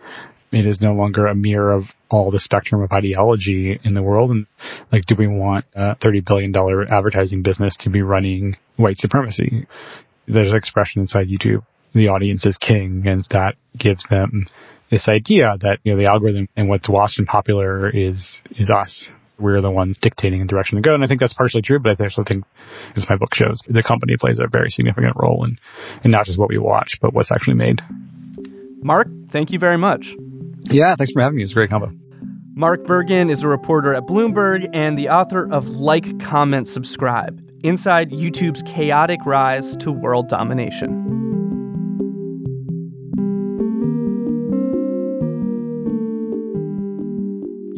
[0.53, 4.31] It is no longer a mirror of all the spectrum of ideology in the world.
[4.31, 4.47] And
[4.91, 6.55] like, do we want a $30 billion
[6.91, 9.67] advertising business to be running white supremacy?
[10.27, 11.65] There's an expression inside YouTube.
[11.93, 14.47] The audience is king and that gives them
[14.91, 19.05] this idea that, you know, the algorithm and what's watched and popular is, is us.
[19.39, 20.95] We're the ones dictating the direction to go.
[20.95, 22.45] And I think that's partially true, but I also think,
[22.97, 25.59] as my book shows, the company plays a very significant role in,
[26.05, 27.81] in not just what we watch, but what's actually made.
[28.83, 30.15] Mark, thank you very much.
[30.65, 31.43] Yeah, thanks for having me.
[31.43, 31.91] It's a great combo.
[32.55, 38.11] Mark Bergen is a reporter at Bloomberg and the author of Like, Comment, Subscribe Inside
[38.11, 41.20] YouTube's Chaotic Rise to World Domination.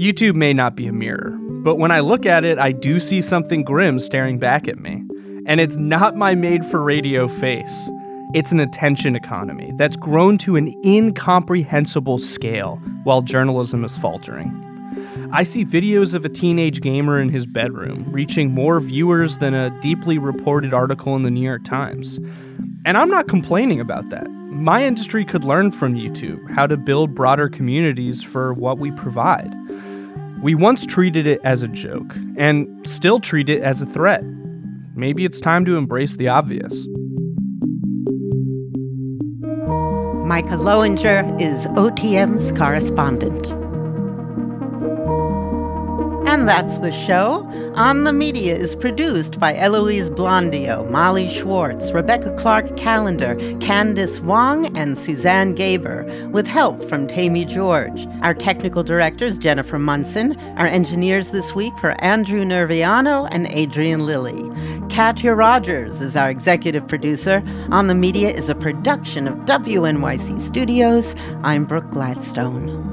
[0.02, 1.30] YouTube may not be a mirror,
[1.62, 5.04] but when I look at it, I do see something grim staring back at me.
[5.46, 7.88] And it's not my made for radio face.
[8.34, 14.50] It's an attention economy that's grown to an incomprehensible scale while journalism is faltering.
[15.30, 19.70] I see videos of a teenage gamer in his bedroom reaching more viewers than a
[19.80, 22.18] deeply reported article in the New York Times.
[22.84, 24.28] And I'm not complaining about that.
[24.50, 29.54] My industry could learn from YouTube how to build broader communities for what we provide.
[30.42, 34.24] We once treated it as a joke and still treat it as a threat.
[34.96, 36.88] Maybe it's time to embrace the obvious.
[40.26, 43.61] Micah Loewinger is OTM's correspondent.
[46.42, 47.48] And that's the show.
[47.76, 54.76] On the Media is produced by Eloise Blondiau, Molly Schwartz, Rebecca Clark Callender, Candice Wong,
[54.76, 58.08] and Suzanne Gaber, with help from Tammy George.
[58.22, 60.36] Our technical directors, Jennifer Munson.
[60.56, 64.50] Our engineers this week were Andrew Nerviano and Adrian Lilly.
[64.90, 67.40] Katya Rogers is our executive producer.
[67.70, 71.14] On the Media is a production of WNYC Studios.
[71.44, 72.91] I'm Brooke Gladstone.